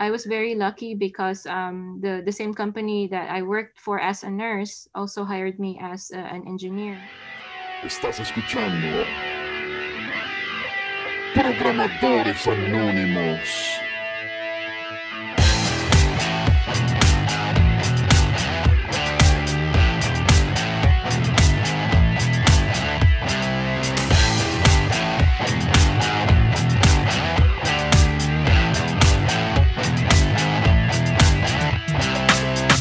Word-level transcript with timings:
I 0.00 0.10
was 0.10 0.24
very 0.24 0.54
lucky 0.54 0.94
because 0.94 1.44
um, 1.44 2.00
the, 2.00 2.22
the 2.24 2.32
same 2.32 2.54
company 2.54 3.06
that 3.08 3.28
I 3.28 3.42
worked 3.42 3.78
for 3.78 4.00
as 4.00 4.24
a 4.24 4.30
nurse 4.30 4.88
also 4.94 5.24
hired 5.24 5.60
me 5.60 5.78
as 5.78 6.10
a, 6.10 6.16
an 6.16 6.48
engineer. 6.48 6.98
Estás 7.82 8.18
escuchando 8.18 9.04
Programadores 11.34 12.46
Anónimos. 12.48 13.89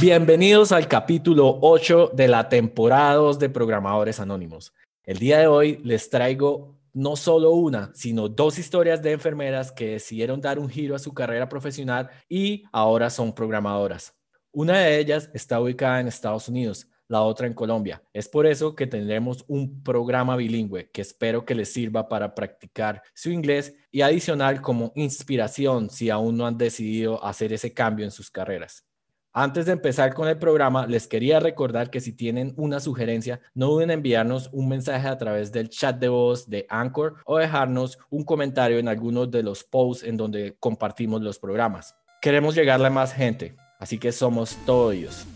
Bienvenidos 0.01 0.71
al 0.71 0.87
capítulo 0.87 1.59
8 1.59 2.11
de 2.13 2.29
la 2.29 2.47
temporada 2.47 3.15
2 3.15 3.37
de 3.37 3.49
Programadores 3.49 4.21
Anónimos. 4.21 4.73
El 5.03 5.19
día 5.19 5.39
de 5.39 5.47
hoy 5.47 5.81
les 5.83 6.09
traigo 6.09 6.79
no 6.93 7.17
solo 7.17 7.51
una, 7.51 7.91
sino 7.93 8.29
dos 8.29 8.57
historias 8.59 9.01
de 9.01 9.11
enfermeras 9.11 9.73
que 9.73 9.91
decidieron 9.91 10.39
dar 10.39 10.57
un 10.57 10.69
giro 10.69 10.95
a 10.95 10.99
su 10.99 11.13
carrera 11.13 11.49
profesional 11.49 12.09
y 12.29 12.63
ahora 12.71 13.09
son 13.09 13.35
programadoras. 13.35 14.15
Una 14.53 14.79
de 14.79 14.99
ellas 14.99 15.29
está 15.33 15.59
ubicada 15.59 15.99
en 15.99 16.07
Estados 16.07 16.47
Unidos, 16.47 16.87
la 17.09 17.21
otra 17.23 17.45
en 17.45 17.53
Colombia. 17.53 18.01
Es 18.13 18.29
por 18.29 18.45
eso 18.45 18.75
que 18.75 18.87
tendremos 18.87 19.43
un 19.49 19.83
programa 19.83 20.37
bilingüe 20.37 20.89
que 20.91 21.01
espero 21.01 21.43
que 21.43 21.55
les 21.55 21.73
sirva 21.73 22.07
para 22.07 22.35
practicar 22.35 23.03
su 23.13 23.31
inglés 23.31 23.75
y 23.91 23.99
adicional 23.99 24.61
como 24.61 24.93
inspiración 24.95 25.89
si 25.89 26.09
aún 26.09 26.37
no 26.37 26.47
han 26.47 26.57
decidido 26.57 27.21
hacer 27.21 27.51
ese 27.51 27.73
cambio 27.73 28.05
en 28.05 28.11
sus 28.11 28.31
carreras. 28.31 28.88
Antes 29.33 29.67
de 29.67 29.73
empezar 29.73 30.15
con 30.15 30.27
el 30.27 30.39
programa, 30.39 30.87
les 30.87 31.07
quería 31.07 31.39
recordar 31.39 31.91
que 31.91 32.01
si 32.01 32.13
tienen 32.13 32.53
una 32.57 32.79
sugerencia, 32.79 33.39
no 33.53 33.67
duden 33.67 33.91
en 33.91 33.99
enviarnos 33.99 34.49
un 34.51 34.67
mensaje 34.67 35.07
a 35.07 35.19
través 35.19 35.51
del 35.51 35.69
chat 35.69 35.99
de 35.99 36.09
voz 36.09 36.49
de 36.49 36.65
Anchor 36.67 37.17
o 37.25 37.37
dejarnos 37.37 37.99
un 38.09 38.23
comentario 38.23 38.79
en 38.79 38.87
algunos 38.87 39.29
de 39.29 39.43
los 39.43 39.63
posts 39.63 40.03
en 40.03 40.17
donde 40.17 40.55
compartimos 40.59 41.21
los 41.21 41.37
programas. 41.37 41.95
Queremos 42.21 42.55
llegarle 42.55 42.87
a 42.87 42.89
más 42.89 43.13
gente, 43.13 43.55
así 43.79 43.99
que 43.99 44.11
somos 44.11 44.57
todos 44.65 44.95
ellos. 44.95 45.27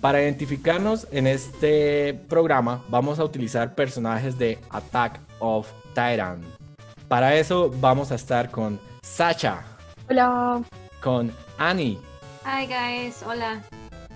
Para 0.00 0.22
identificarnos 0.22 1.08
en 1.10 1.26
este 1.26 2.14
programa, 2.28 2.84
vamos 2.88 3.18
a 3.18 3.24
utilizar 3.24 3.74
personajes 3.74 4.38
de 4.38 4.60
Attack 4.70 5.20
of 5.40 5.68
Titan. 5.88 6.40
Para 7.08 7.34
eso 7.34 7.68
vamos 7.80 8.12
a 8.12 8.14
estar 8.14 8.48
con 8.48 8.78
Sacha. 9.02 9.64
Hola. 10.08 10.62
Con 11.02 11.32
Annie. 11.58 11.98
Hi 12.42 12.64
guys, 12.66 13.22
hola. 13.22 13.62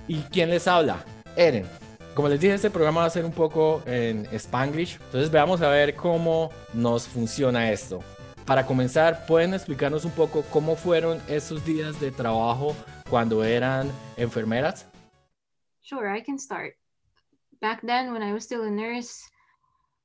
¿Y 0.09 0.23
quién 0.23 0.49
les 0.49 0.67
habla? 0.67 1.05
Eren. 1.37 1.67
Como 2.15 2.29
les 2.29 2.41
dije, 2.41 2.55
este 2.55 2.71
programa 2.71 3.03
va 3.03 3.07
a 3.07 3.11
ser 3.11 3.25
un 3.25 3.33
poco 3.33 3.83
en 3.85 4.27
Spanglish, 4.33 4.95
entonces 4.95 5.31
veamos 5.31 5.61
a 5.61 5.69
ver 5.69 5.95
cómo 5.95 6.51
nos 6.73 7.07
funciona 7.07 7.71
esto. 7.71 8.03
Para 8.47 8.65
comenzar, 8.65 9.27
¿pueden 9.27 9.53
explicarnos 9.53 10.07
un 10.07 10.13
poco 10.13 10.43
cómo 10.51 10.75
fueron 10.75 11.21
esos 11.29 11.65
días 11.67 12.01
de 12.01 12.11
trabajo 12.13 12.75
cuando 13.11 13.45
eran 13.45 13.91
enfermeras? 14.17 14.87
Sure, 15.83 16.17
I 16.17 16.23
can 16.23 16.39
start. 16.39 16.75
Back 17.61 17.83
then, 17.83 18.13
when 18.13 18.23
I 18.23 18.33
was 18.33 18.45
still 18.45 18.63
a 18.63 18.71
nurse, 18.71 19.23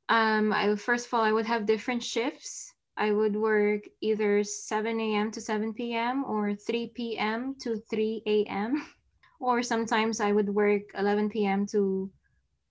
um, 0.10 0.52
I 0.52 0.76
first 0.76 1.08
of 1.08 1.14
all 1.14 1.26
I 1.26 1.32
would 1.32 1.48
have 1.48 1.66
different 1.66 2.04
shifts. 2.04 2.69
I 3.00 3.12
would 3.14 3.36
work 3.36 3.88
either 4.02 4.44
7 4.44 5.00
a.m. 5.00 5.32
to 5.32 5.40
7 5.40 5.74
p.m. 5.74 6.26
or 6.26 6.54
3 6.54 6.92
p.m. 6.94 7.56
to 7.62 7.82
3 7.90 8.22
a.m. 8.28 8.86
Or 9.42 9.64
sometimes 9.64 10.20
I 10.20 10.34
would 10.34 10.50
work 10.50 10.92
11 11.00 11.30
p.m. 11.30 11.66
to 11.68 12.12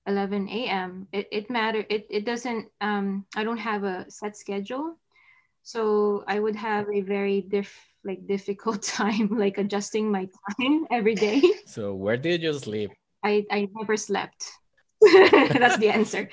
11 0.06 0.48
a.m. 0.50 1.08
It, 1.12 1.26
it 1.32 1.48
matter. 1.48 1.82
It, 1.88 2.06
it 2.10 2.26
doesn't, 2.26 2.68
um, 2.82 3.24
I 3.34 3.42
don't 3.42 3.56
have 3.56 3.84
a 3.84 4.04
set 4.10 4.36
schedule. 4.36 4.98
So 5.62 6.24
I 6.28 6.40
would 6.40 6.56
have 6.56 6.84
a 6.92 7.00
very 7.00 7.40
diff, 7.40 7.72
like 8.04 8.26
difficult 8.26 8.82
time, 9.00 9.38
like 9.38 9.56
adjusting 9.56 10.12
my 10.12 10.28
time 10.60 10.86
every 10.90 11.14
day. 11.14 11.40
So 11.64 11.94
where 11.94 12.18
did 12.18 12.42
you 12.42 12.52
sleep? 12.52 12.90
I, 13.24 13.46
I 13.50 13.68
never 13.72 13.96
slept. 13.96 14.44
That's 15.00 15.78
the 15.78 15.88
answer. 15.88 16.28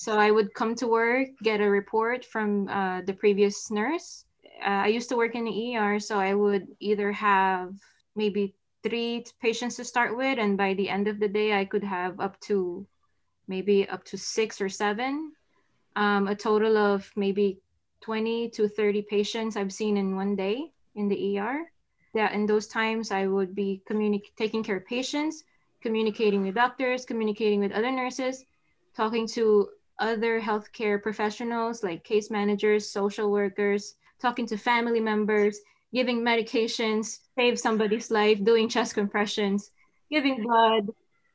So 0.00 0.16
I 0.16 0.30
would 0.30 0.54
come 0.54 0.74
to 0.76 0.88
work, 0.88 1.28
get 1.42 1.60
a 1.60 1.68
report 1.68 2.24
from 2.24 2.66
uh, 2.68 3.02
the 3.02 3.12
previous 3.12 3.70
nurse. 3.70 4.24
Uh, 4.64 4.84
I 4.84 4.86
used 4.86 5.10
to 5.10 5.16
work 5.16 5.34
in 5.34 5.44
the 5.44 5.76
ER, 5.76 6.00
so 6.00 6.18
I 6.18 6.32
would 6.32 6.68
either 6.80 7.12
have 7.12 7.74
maybe 8.16 8.54
three 8.82 9.26
patients 9.42 9.76
to 9.76 9.84
start 9.84 10.16
with, 10.16 10.38
and 10.38 10.56
by 10.56 10.72
the 10.72 10.88
end 10.88 11.06
of 11.06 11.20
the 11.20 11.28
day, 11.28 11.52
I 11.52 11.66
could 11.66 11.84
have 11.84 12.18
up 12.18 12.40
to 12.48 12.86
maybe 13.46 13.86
up 13.90 14.02
to 14.04 14.16
six 14.16 14.58
or 14.58 14.70
seven, 14.70 15.32
um, 15.96 16.28
a 16.28 16.34
total 16.34 16.78
of 16.78 17.12
maybe 17.14 17.60
20 18.00 18.48
to 18.56 18.68
30 18.68 19.02
patients 19.02 19.54
I've 19.54 19.70
seen 19.70 19.98
in 19.98 20.16
one 20.16 20.34
day 20.34 20.72
in 20.94 21.08
the 21.08 21.36
ER. 21.36 21.70
That 22.14 22.32
in 22.32 22.46
those 22.46 22.68
times, 22.68 23.10
I 23.10 23.26
would 23.26 23.54
be 23.54 23.82
communi- 23.86 24.32
taking 24.38 24.64
care 24.64 24.78
of 24.78 24.86
patients, 24.86 25.44
communicating 25.82 26.40
with 26.40 26.54
doctors, 26.54 27.04
communicating 27.04 27.60
with 27.60 27.72
other 27.72 27.90
nurses, 27.90 28.46
talking 28.96 29.28
to 29.36 29.68
other 30.00 30.40
healthcare 30.40 31.00
professionals 31.00 31.82
like 31.82 32.02
case 32.04 32.30
managers, 32.30 32.90
social 32.90 33.30
workers, 33.30 33.94
talking 34.20 34.46
to 34.46 34.56
family 34.56 35.00
members, 35.00 35.60
giving 35.92 36.20
medications, 36.20 37.18
save 37.38 37.58
somebody's 37.58 38.10
life, 38.10 38.42
doing 38.44 38.68
chest 38.68 38.94
compressions, 38.94 39.70
giving 40.10 40.42
blood, 40.42 40.88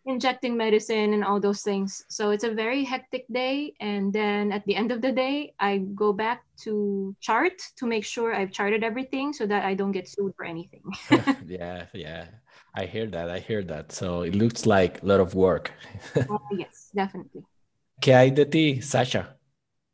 injecting 0.05 0.55
medicine, 0.55 1.13
and 1.13 1.23
all 1.23 1.39
those 1.39 1.61
things. 1.61 2.05
So 2.09 2.29
it's 2.29 2.43
a 2.43 2.51
very 2.51 2.83
hectic 2.83 3.25
day. 3.31 3.73
And 3.79 4.13
then 4.13 4.51
at 4.51 4.63
the 4.65 4.75
end 4.75 4.91
of 4.91 5.01
the 5.01 5.11
day, 5.11 5.53
I 5.59 5.79
go 5.95 6.13
back 6.13 6.43
to 6.63 7.15
chart 7.19 7.61
to 7.77 7.85
make 7.85 8.05
sure 8.05 8.33
I've 8.33 8.51
charted 8.51 8.83
everything 8.83 9.33
so 9.33 9.45
that 9.47 9.65
I 9.65 9.73
don't 9.73 9.91
get 9.91 10.07
sued 10.07 10.33
for 10.37 10.45
anything. 10.45 10.83
yeah, 11.47 11.85
yeah. 11.93 12.25
I 12.75 12.85
hear 12.85 13.07
that. 13.07 13.29
I 13.29 13.39
hear 13.39 13.63
that. 13.63 13.91
So 13.91 14.21
it 14.21 14.35
looks 14.35 14.65
like 14.65 15.01
a 15.01 15.05
lot 15.05 15.19
of 15.19 15.33
work. 15.33 15.71
uh, 16.15 16.37
yes, 16.51 16.91
definitely. 16.93 17.43
¿Qué 17.99 18.13
hay 18.13 18.31
de 18.31 18.45
ti, 18.45 18.81
Sasha? 18.81 19.37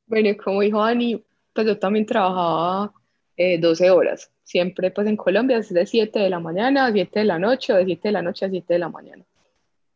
Bueno, 0.06 0.29
como 0.44 0.62
dijo 0.62 0.81
Ani, 0.81 1.23
pues 1.53 1.67
yo 1.67 1.78
también 1.79 2.06
trabajaba 2.06 2.94
eh, 3.38 3.57
12 3.57 3.89
horas. 3.91 4.31
Siempre 4.44 4.91
pues 4.91 5.07
en 5.07 5.16
Colombia 5.16 5.57
es 5.57 5.73
de 5.73 5.85
7 5.85 6.19
de 6.19 6.29
la 6.29 6.40
mañana 6.40 6.88
a 6.88 6.91
7 6.91 7.19
de 7.19 7.25
la 7.25 7.40
noche 7.40 7.73
o 7.73 7.78
de 7.78 7.85
7 7.85 8.09
de 8.09 8.11
la 8.11 8.22
noche 8.22 8.45
a 8.45 8.50
7 8.50 8.73
de 8.73 8.79
la 8.79 8.90
mañana. 8.90 9.23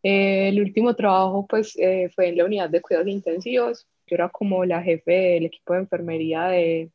Eh, 0.04 0.50
el 0.50 0.62
último 0.62 0.96
trabajo 0.96 1.46
pues 1.48 1.76
eh, 1.78 2.10
fue 2.14 2.30
en 2.30 2.38
la 2.38 2.46
unidad 2.46 2.70
de 2.70 2.82
cuidados 2.82 3.10
intensivos. 3.10 3.88
Yo 4.08 4.16
era 4.16 4.30
como 4.30 4.64
la 4.64 4.82
jefe 4.82 5.12
del 5.12 5.46
equipo 5.46 5.74
de 5.74 5.80
enfermería 5.80 6.46
de, 6.46 6.92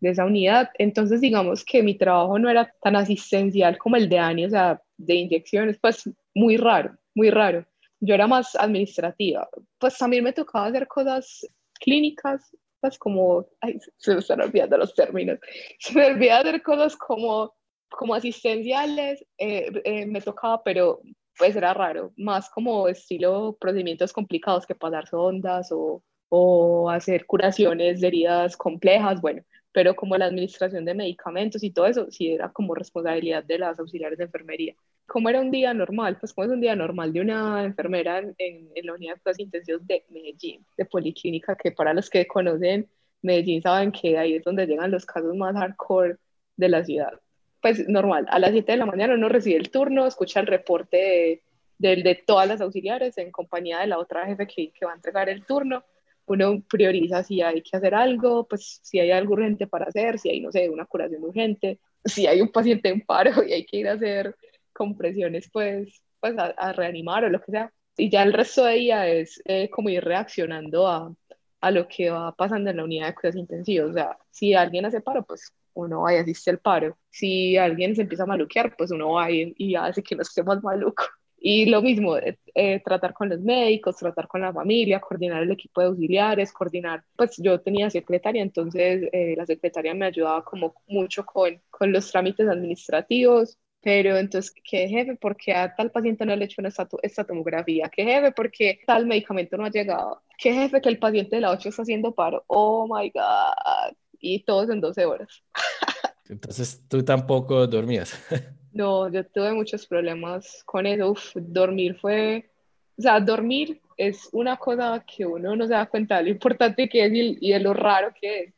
de 0.00 0.10
esa 0.10 0.24
unidad. 0.24 0.70
Entonces 0.78 1.20
digamos 1.20 1.64
que 1.64 1.82
mi 1.82 1.94
trabajo 1.94 2.38
no 2.38 2.48
era 2.50 2.72
tan 2.82 2.96
asistencial 2.96 3.78
como 3.78 3.96
el 3.96 4.08
de 4.08 4.18
Ani, 4.18 4.46
o 4.46 4.50
sea, 4.50 4.82
de 4.96 5.14
inyecciones, 5.14 5.78
pues 5.78 6.10
muy 6.34 6.56
raro, 6.56 6.96
muy 7.14 7.30
raro 7.30 7.64
yo 8.04 8.14
era 8.14 8.26
más 8.26 8.54
administrativa. 8.56 9.48
Pues 9.78 9.96
también 9.98 10.24
me 10.24 10.32
tocaba 10.32 10.66
hacer 10.66 10.86
cosas 10.86 11.46
clínicas, 11.80 12.56
pues 12.80 12.98
como, 12.98 13.46
ay, 13.60 13.78
se 13.96 14.12
me 14.12 14.20
están 14.20 14.42
olvidando 14.42 14.78
los 14.78 14.94
términos, 14.94 15.38
se 15.78 15.94
me 15.94 16.06
olvidaba 16.06 16.40
hacer 16.40 16.62
cosas 16.62 16.96
como, 16.96 17.54
como 17.90 18.14
asistenciales, 18.14 19.24
eh, 19.38 19.70
eh, 19.84 20.06
me 20.06 20.20
tocaba, 20.20 20.62
pero 20.62 21.00
pues 21.36 21.56
era 21.56 21.74
raro, 21.74 22.12
más 22.16 22.48
como 22.50 22.86
estilo 22.88 23.56
procedimientos 23.60 24.12
complicados 24.12 24.66
que 24.66 24.74
pasar 24.74 25.08
sondas 25.08 25.72
o, 25.72 26.02
o 26.28 26.90
hacer 26.90 27.26
curaciones 27.26 28.00
de 28.00 28.06
heridas 28.06 28.56
complejas, 28.56 29.20
bueno, 29.20 29.42
pero 29.74 29.96
como 29.96 30.16
la 30.16 30.26
administración 30.26 30.84
de 30.84 30.94
medicamentos 30.94 31.64
y 31.64 31.70
todo 31.70 31.86
eso, 31.86 32.08
sí 32.08 32.30
era 32.30 32.48
como 32.52 32.76
responsabilidad 32.76 33.42
de 33.42 33.58
las 33.58 33.76
auxiliares 33.80 34.16
de 34.16 34.24
enfermería. 34.24 34.76
¿Cómo 35.04 35.28
era 35.28 35.40
un 35.40 35.50
día 35.50 35.74
normal? 35.74 36.16
Pues 36.20 36.32
como 36.32 36.44
es 36.46 36.52
un 36.52 36.60
día 36.60 36.76
normal 36.76 37.12
de 37.12 37.20
una 37.20 37.64
enfermera 37.64 38.20
en, 38.20 38.34
en, 38.38 38.86
la 38.86 38.94
unidad 38.94 39.16
de 39.16 39.20
cuidados 39.20 39.40
intensivos 39.40 39.84
de 39.84 40.04
Medellín, 40.10 40.64
de 40.76 40.84
Policlínica, 40.84 41.56
que 41.56 41.72
para 41.72 41.92
los 41.92 42.08
que 42.08 42.24
conocen 42.24 42.88
Medellín 43.20 43.62
saben 43.62 43.90
que 43.90 44.16
ahí 44.16 44.36
es 44.36 44.44
donde 44.44 44.64
llegan 44.64 44.92
los 44.92 45.04
casos 45.04 45.34
más 45.34 45.56
hardcore 45.56 46.18
de 46.56 46.68
la 46.68 46.84
ciudad. 46.84 47.20
Pues 47.60 47.88
normal, 47.88 48.26
a 48.30 48.38
las 48.38 48.52
7 48.52 48.70
de 48.70 48.78
la 48.78 48.86
mañana 48.86 49.14
uno 49.14 49.28
recibe 49.28 49.56
el 49.56 49.70
turno, 49.70 50.06
escucha 50.06 50.38
el 50.38 50.46
reporte 50.46 51.42
de, 51.78 51.96
de, 51.96 52.22
todas 52.24 52.46
las 52.46 52.60
auxiliares 52.60 53.18
en 53.18 53.32
compañía 53.32 53.80
de 53.80 53.88
la 53.88 53.98
otra 53.98 54.24
jefe 54.24 54.46
que, 54.46 54.70
que 54.70 54.86
va 54.86 54.92
a 54.92 54.96
entregar 54.96 55.28
el 55.28 55.44
turno 55.44 55.82
uno 56.26 56.62
prioriza 56.68 57.22
si 57.22 57.42
hay 57.42 57.62
que 57.62 57.76
hacer 57.76 57.94
algo, 57.94 58.46
pues 58.46 58.80
si 58.82 58.98
hay 58.98 59.10
algo 59.10 59.34
urgente 59.34 59.66
para 59.66 59.86
hacer, 59.86 60.18
si 60.18 60.30
hay, 60.30 60.40
no 60.40 60.50
sé, 60.52 60.68
una 60.70 60.86
curación 60.86 61.22
urgente, 61.24 61.80
si 62.04 62.26
hay 62.26 62.40
un 62.40 62.50
paciente 62.50 62.88
en 62.88 63.00
paro 63.02 63.44
y 63.44 63.52
hay 63.52 63.66
que 63.66 63.78
ir 63.78 63.88
a 63.88 63.92
hacer 63.92 64.36
compresiones, 64.72 65.48
pues, 65.52 66.02
pues 66.20 66.34
a, 66.38 66.72
reanimar 66.72 67.24
o 67.24 67.30
lo 67.30 67.40
que 67.40 67.52
sea. 67.52 67.72
Y 67.96 68.10
ya 68.10 68.22
el 68.22 68.32
resto 68.32 68.64
de 68.64 68.74
día 68.74 69.08
es 69.08 69.40
eh, 69.44 69.70
como 69.70 69.88
ir 69.88 70.04
reaccionando 70.04 70.88
a, 70.88 71.14
a, 71.60 71.70
lo 71.70 71.86
que 71.88 72.10
va 72.10 72.34
pasando 72.34 72.70
en 72.70 72.78
la 72.78 72.84
unidad 72.84 73.08
de 73.08 73.14
cuidados 73.14 73.36
intensivos. 73.36 73.90
O 73.90 73.94
sea, 73.94 74.18
si 74.30 74.54
alguien 74.54 74.84
hace 74.84 75.00
paro, 75.00 75.24
pues 75.24 75.52
uno 75.74 76.02
va 76.02 76.14
y 76.14 76.16
asiste 76.18 76.50
al 76.50 76.58
paro. 76.58 76.98
Si 77.10 77.56
alguien 77.56 77.94
se 77.94 78.02
empieza 78.02 78.24
a 78.24 78.26
maluquear, 78.26 78.74
pues 78.76 78.90
uno 78.90 79.12
va 79.12 79.30
y, 79.30 79.54
y 79.58 79.74
hace 79.76 80.02
que 80.02 80.16
no 80.16 80.22
esté 80.22 80.42
más 80.42 80.62
maluco. 80.62 81.04
Y 81.46 81.66
lo 81.66 81.82
mismo, 81.82 82.16
eh, 82.16 82.38
eh, 82.54 82.80
tratar 82.82 83.12
con 83.12 83.28
los 83.28 83.38
médicos, 83.38 83.98
tratar 83.98 84.26
con 84.26 84.40
la 84.40 84.50
familia, 84.50 84.98
coordinar 84.98 85.42
el 85.42 85.50
equipo 85.52 85.82
de 85.82 85.88
auxiliares, 85.88 86.50
coordinar, 86.50 87.04
pues 87.16 87.36
yo 87.36 87.60
tenía 87.60 87.90
secretaria, 87.90 88.40
entonces 88.40 89.10
eh, 89.12 89.34
la 89.36 89.44
secretaria 89.44 89.92
me 89.92 90.06
ayudaba 90.06 90.42
como 90.42 90.74
mucho 90.86 91.26
con, 91.26 91.60
con 91.68 91.92
los 91.92 92.10
trámites 92.10 92.48
administrativos, 92.48 93.58
pero 93.82 94.16
entonces, 94.16 94.54
¿qué 94.64 94.88
jefe? 94.88 95.16
Porque 95.20 95.52
a 95.52 95.74
tal 95.74 95.90
paciente 95.90 96.24
no 96.24 96.34
le 96.34 96.44
he 96.44 96.46
hecho 96.46 96.62
esta, 96.62 96.88
esta 97.02 97.24
tomografía? 97.24 97.90
¿Qué 97.94 98.04
jefe? 98.04 98.32
Porque 98.32 98.80
tal 98.86 99.04
medicamento 99.04 99.58
no 99.58 99.66
ha 99.66 99.70
llegado? 99.70 100.22
¿Qué 100.38 100.50
jefe? 100.54 100.80
Que 100.80 100.88
el 100.88 100.98
paciente 100.98 101.36
de 101.36 101.42
la 101.42 101.50
8 101.50 101.68
está 101.68 101.82
haciendo 101.82 102.14
paro. 102.14 102.42
Oh 102.46 102.86
my 102.88 103.10
God. 103.10 103.94
Y 104.18 104.42
todos 104.44 104.70
en 104.70 104.80
12 104.80 105.04
horas. 105.04 105.42
Entonces, 106.26 106.82
tú 106.88 107.04
tampoco 107.04 107.66
dormías. 107.66 108.18
No, 108.74 109.08
yo 109.08 109.24
tuve 109.24 109.52
muchos 109.54 109.86
problemas 109.86 110.62
con 110.66 110.84
eso. 110.84 111.14
Dormir 111.36 111.96
fue, 111.96 112.50
o 112.98 113.02
sea, 113.02 113.20
dormir 113.20 113.80
es 113.96 114.28
una 114.32 114.56
cosa 114.56 115.04
que 115.06 115.24
uno 115.24 115.54
no 115.54 115.64
se 115.64 115.74
da 115.74 115.86
cuenta 115.86 116.20
lo 116.20 116.28
importante 116.28 116.88
que 116.88 117.04
es 117.04 117.12
y, 117.14 117.52
de 117.52 117.60
lo 117.60 117.72
raro 117.72 118.12
que 118.20 118.40
es, 118.40 118.54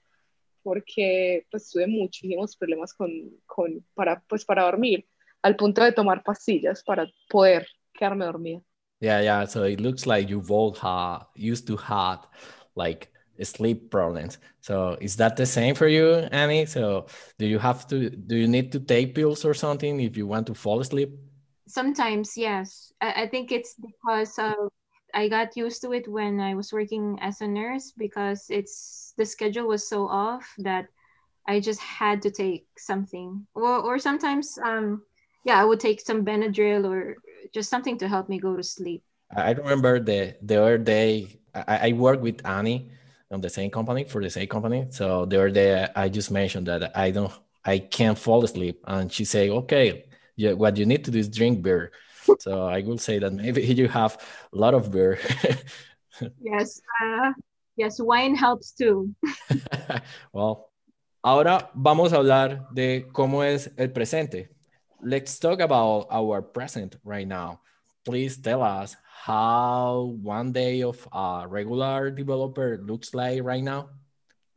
porque 0.62 1.46
pues 1.50 1.70
tuve 1.70 1.86
muchísimos 1.86 2.56
problemas 2.56 2.94
con, 2.94 3.10
con, 3.44 3.84
para, 3.92 4.22
pues, 4.26 4.46
para 4.46 4.64
dormir, 4.64 5.06
al 5.42 5.54
punto 5.54 5.84
de 5.84 5.92
tomar 5.92 6.22
pastillas 6.22 6.82
para 6.82 7.06
poder 7.28 7.68
quedarme 7.92 8.24
dormida. 8.24 8.62
Yeah, 9.00 9.20
yeah. 9.20 9.46
So 9.46 9.64
it 9.64 9.80
looks 9.80 10.06
like 10.06 10.30
you 10.30 10.40
both 10.40 10.78
have 10.78 11.26
used 11.36 11.66
to 11.66 11.76
have 11.76 12.26
like 12.74 13.12
sleep 13.42 13.90
problems. 13.90 14.38
So 14.60 14.96
is 15.00 15.16
that 15.16 15.36
the 15.36 15.46
same 15.46 15.74
for 15.74 15.88
you, 15.88 16.14
Annie? 16.32 16.66
So 16.66 17.06
do 17.38 17.46
you 17.46 17.58
have 17.58 17.86
to 17.88 18.10
do 18.10 18.36
you 18.36 18.48
need 18.48 18.72
to 18.72 18.80
take 18.80 19.14
pills 19.14 19.44
or 19.44 19.54
something 19.54 20.00
if 20.00 20.16
you 20.16 20.26
want 20.26 20.46
to 20.48 20.54
fall 20.54 20.80
asleep? 20.80 21.10
Sometimes, 21.68 22.36
yes. 22.36 22.92
I, 23.00 23.22
I 23.22 23.26
think 23.28 23.52
it's 23.52 23.74
because 23.74 24.38
of 24.38 24.70
I 25.14 25.28
got 25.28 25.56
used 25.56 25.82
to 25.82 25.92
it 25.92 26.06
when 26.08 26.40
I 26.40 26.54
was 26.54 26.72
working 26.72 27.18
as 27.20 27.40
a 27.40 27.48
nurse 27.48 27.92
because 27.96 28.46
it's 28.50 29.14
the 29.16 29.24
schedule 29.24 29.66
was 29.66 29.88
so 29.88 30.06
off 30.06 30.54
that 30.58 30.86
I 31.48 31.60
just 31.60 31.80
had 31.80 32.22
to 32.22 32.30
take 32.30 32.66
something. 32.76 33.46
Or 33.54 33.78
or 33.80 33.98
sometimes 33.98 34.58
um 34.64 35.02
yeah, 35.44 35.60
I 35.60 35.64
would 35.64 35.80
take 35.80 36.00
some 36.00 36.24
Benadryl 36.24 36.84
or 36.84 37.16
just 37.54 37.70
something 37.70 37.96
to 37.98 38.08
help 38.08 38.28
me 38.28 38.38
go 38.38 38.56
to 38.56 38.62
sleep. 38.62 39.02
I 39.34 39.52
remember 39.52 40.00
the 40.00 40.36
the 40.42 40.60
other 40.60 40.78
day 40.78 41.38
I, 41.54 41.90
I 41.90 41.92
worked 41.92 42.22
with 42.22 42.44
Annie 42.44 42.90
on 43.30 43.40
the 43.40 43.50
same 43.50 43.70
company 43.70 44.04
for 44.04 44.22
the 44.22 44.30
same 44.30 44.46
company. 44.46 44.86
So 44.90 45.26
the 45.26 45.36
other 45.36 45.50
day 45.50 45.88
I 45.94 46.08
just 46.08 46.30
mentioned 46.30 46.66
that 46.66 46.96
I 46.96 47.10
don't, 47.10 47.32
I 47.64 47.78
can't 47.78 48.18
fall 48.18 48.44
asleep, 48.44 48.80
and 48.86 49.12
she 49.12 49.24
say, 49.24 49.50
okay, 49.50 50.04
yeah, 50.36 50.52
what 50.52 50.76
you 50.76 50.86
need 50.86 51.04
to 51.04 51.10
do 51.10 51.18
is 51.18 51.28
drink 51.28 51.62
beer. 51.62 51.92
so 52.38 52.66
I 52.66 52.82
will 52.82 52.98
say 52.98 53.18
that 53.18 53.32
maybe 53.32 53.62
you 53.80 53.88
have 53.88 54.18
a 54.52 54.56
lot 54.56 54.74
of 54.74 54.90
beer. 54.90 55.18
yes, 56.40 56.80
uh, 57.02 57.32
yes, 57.76 58.00
wine 58.00 58.34
helps 58.34 58.72
too. 58.72 59.14
well, 60.32 60.70
ahora 61.22 61.70
vamos 61.74 62.12
a 62.12 62.16
hablar 62.16 62.68
de 62.72 63.06
cómo 63.12 63.44
es 63.44 63.70
el 63.76 63.88
presente. 63.88 64.50
Let's 65.02 65.38
talk 65.38 65.60
about 65.60 66.06
our 66.10 66.40
present 66.42 66.96
right 67.04 67.28
now. 67.28 67.60
Please 68.06 68.38
tell 68.38 68.62
us 68.62 68.96
how 69.24 70.14
one 70.22 70.52
day 70.52 70.82
of 70.84 70.96
a 71.12 71.44
regular 71.48 72.08
developer 72.08 72.78
looks 72.78 73.12
like 73.12 73.42
right 73.42 73.64
now? 73.64 73.90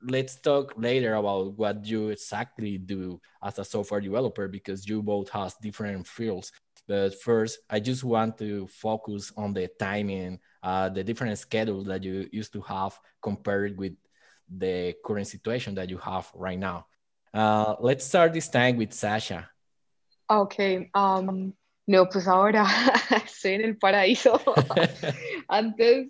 Let's 0.04 0.40
talk 0.40 0.76
later 0.78 1.16
about 1.16 1.58
what 1.58 1.84
you 1.84 2.10
exactly 2.10 2.78
do 2.78 3.20
as 3.44 3.58
a 3.58 3.66
software 3.66 4.02
developer 4.02 4.48
because 4.48 4.88
you 4.88 5.02
both 5.02 5.30
have 5.32 5.56
different 5.64 6.06
fields. 6.06 6.52
But 6.88 7.20
first, 7.22 7.58
I 7.72 7.80
just 7.80 8.04
want 8.04 8.38
to 8.38 8.68
focus 8.68 9.34
on 9.36 9.54
the 9.54 9.68
timing, 9.80 10.40
uh, 10.62 10.90
the 10.90 11.04
different 11.04 11.38
schedules 11.40 11.88
that 11.88 12.04
you 12.04 12.30
used 12.32 12.54
to 12.54 12.62
have 12.62 13.00
compared 13.20 13.80
with 13.80 13.94
the 14.48 14.94
current 15.04 15.28
situation 15.28 15.74
that 15.76 15.90
you 15.90 15.98
have 15.98 16.30
right 16.36 16.60
now. 16.60 16.86
Uh, 17.34 17.76
let's 17.80 18.06
start 18.06 18.32
this 18.32 18.48
time 18.48 18.78
with 18.78 18.94
Sasha. 18.94 19.50
Okay. 20.30 20.92
Um, 20.94 21.54
No, 21.90 22.08
pues 22.08 22.28
ahora 22.28 22.68
estoy 23.26 23.54
en 23.54 23.62
el 23.62 23.76
paraíso. 23.80 24.40
antes, 25.48 26.08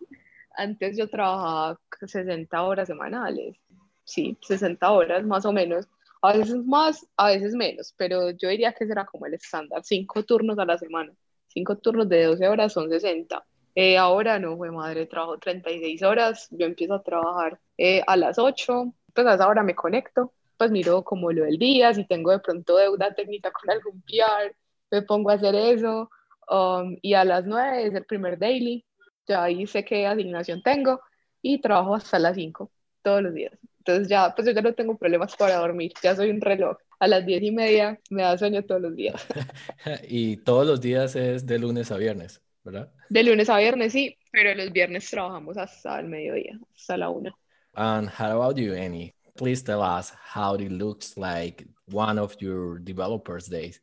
antes 0.54 0.98
yo 0.98 1.10
trabajaba 1.10 1.80
60 2.06 2.64
horas 2.64 2.90
semanales. 2.90 3.56
Sí, 4.04 4.38
60 4.42 4.92
horas 4.92 5.24
más 5.24 5.46
o 5.46 5.54
menos. 5.54 5.88
A 6.22 6.34
veces 6.34 6.58
más, 6.66 7.08
a 7.16 7.28
veces 7.28 7.56
menos, 7.56 7.94
pero 7.96 8.32
yo 8.32 8.50
diría 8.50 8.74
que 8.74 8.88
será 8.88 9.06
como 9.06 9.26
el 9.26 9.36
estándar, 9.36 9.82
cinco 9.86 10.22
turnos 10.24 10.60
a 10.60 10.66
la 10.66 10.78
semana. 10.78 11.14
Cinco 11.48 11.78
turnos 11.78 12.10
de 12.10 12.26
12 12.26 12.50
horas 12.50 12.74
son 12.74 12.90
60. 12.90 13.42
Eh, 13.74 13.98
ahora 13.98 14.38
no, 14.38 14.58
fue 14.58 14.72
madre, 14.72 15.06
trabajo 15.06 15.38
36 15.38 16.04
horas, 16.04 16.50
yo 16.52 16.66
empiezo 16.66 16.96
a 16.96 17.04
trabajar 17.04 17.58
eh, 17.78 18.04
a 18.06 18.18
las 18.18 18.38
8, 18.38 18.94
pues 19.14 19.26
a 19.26 19.36
esa 19.36 19.48
hora 19.48 19.64
me 19.64 19.76
conecto, 19.76 20.34
pues 20.58 20.72
miro 20.72 21.06
como 21.06 21.32
lo 21.32 21.46
del 21.46 21.58
día, 21.58 21.94
si 21.94 22.06
tengo 22.06 22.32
de 22.32 22.40
pronto 22.40 22.76
deuda 22.76 23.14
técnica 23.16 23.50
con 23.54 23.72
algún 23.72 24.02
PR, 24.02 24.54
me 24.92 25.02
pongo 25.02 25.30
a 25.30 25.34
hacer 25.34 25.56
eso 25.56 26.10
um, 26.50 26.98
y 27.02 27.14
a 27.14 27.24
las 27.24 27.46
9 27.46 27.88
es 27.88 27.94
el 27.94 28.06
primer 28.06 28.38
daily, 28.38 28.86
ya 29.28 29.44
ahí 29.44 29.68
sé 29.68 29.86
qué 29.86 30.08
asignación 30.08 30.62
tengo 30.64 31.02
y 31.42 31.62
trabajo 31.62 31.96
hasta 31.96 32.20
las 32.20 32.36
5 32.36 32.72
todos 33.02 33.22
los 33.22 33.34
días. 33.34 33.54
Entonces 33.80 34.08
ya, 34.08 34.34
pues 34.36 34.48
yo 34.48 34.54
ya 34.54 34.62
no 34.62 34.74
tengo 34.74 34.98
problemas 34.98 35.36
para 35.36 35.56
dormir, 35.56 35.94
ya 36.04 36.16
soy 36.16 36.30
un 36.30 36.42
reloj. 36.42 36.78
A 37.00 37.08
las 37.08 37.26
10 37.26 37.44
y 37.44 37.52
media 37.52 38.00
me 38.10 38.24
da 38.24 38.38
sueño 38.38 38.64
todos 38.64 38.82
los 38.82 38.96
días. 38.96 39.26
y 40.08 40.38
todos 40.38 40.68
los 40.68 40.82
días 40.82 41.16
es 41.16 41.46
de 41.46 41.58
lunes 41.60 41.92
a 41.92 41.98
viernes, 41.98 42.42
¿verdad? 42.64 42.92
De 43.10 43.24
lunes 43.24 43.50
a 43.50 43.58
viernes 43.58 43.94
sí, 43.94 44.18
pero 44.32 44.54
los 44.54 44.72
viernes 44.72 45.10
trabajamos 45.10 45.58
hasta 45.58 46.00
el 46.00 46.08
mediodía, 46.08 46.60
hasta 46.76 46.98
la 46.98 47.10
1. 47.10 47.32
And 47.76 48.10
how 48.10 48.42
about 48.42 48.58
you, 48.58 48.74
Annie? 48.74 49.14
Please 49.38 49.64
tell 49.64 49.82
us 49.82 50.12
how 50.12 50.56
it 50.56 50.70
looks 50.70 51.16
like 51.16 51.66
one 51.86 52.20
of 52.20 52.36
your 52.42 52.80
developers' 52.80 53.48
days. 53.48 53.82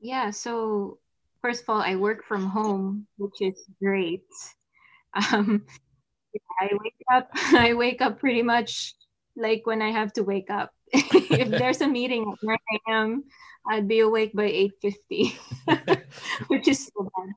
Yeah, 0.00 0.30
so 0.30 0.98
first 1.42 1.62
of 1.62 1.68
all, 1.70 1.80
I 1.80 1.96
work 1.96 2.24
from 2.24 2.46
home, 2.46 3.06
which 3.18 3.40
is 3.40 3.64
great. 3.82 4.24
Um, 5.32 5.64
I 6.60 6.70
wake 6.72 7.02
up. 7.12 7.30
I 7.54 7.74
wake 7.74 8.00
up 8.02 8.18
pretty 8.18 8.42
much 8.42 8.94
like 9.36 9.66
when 9.66 9.82
I 9.82 9.90
have 9.90 10.12
to 10.14 10.22
wake 10.22 10.50
up. 10.50 10.72
if 10.92 11.48
there's 11.58 11.80
a 11.80 11.88
meeting 11.88 12.32
at 12.32 12.38
9 12.42 12.58
a.m., 12.90 13.24
I'd 13.68 13.88
be 13.88 14.00
awake 14.00 14.32
by 14.34 14.44
8:50, 14.44 15.36
which 16.48 16.68
is 16.68 16.86
so 16.86 17.08
bad. 17.10 17.34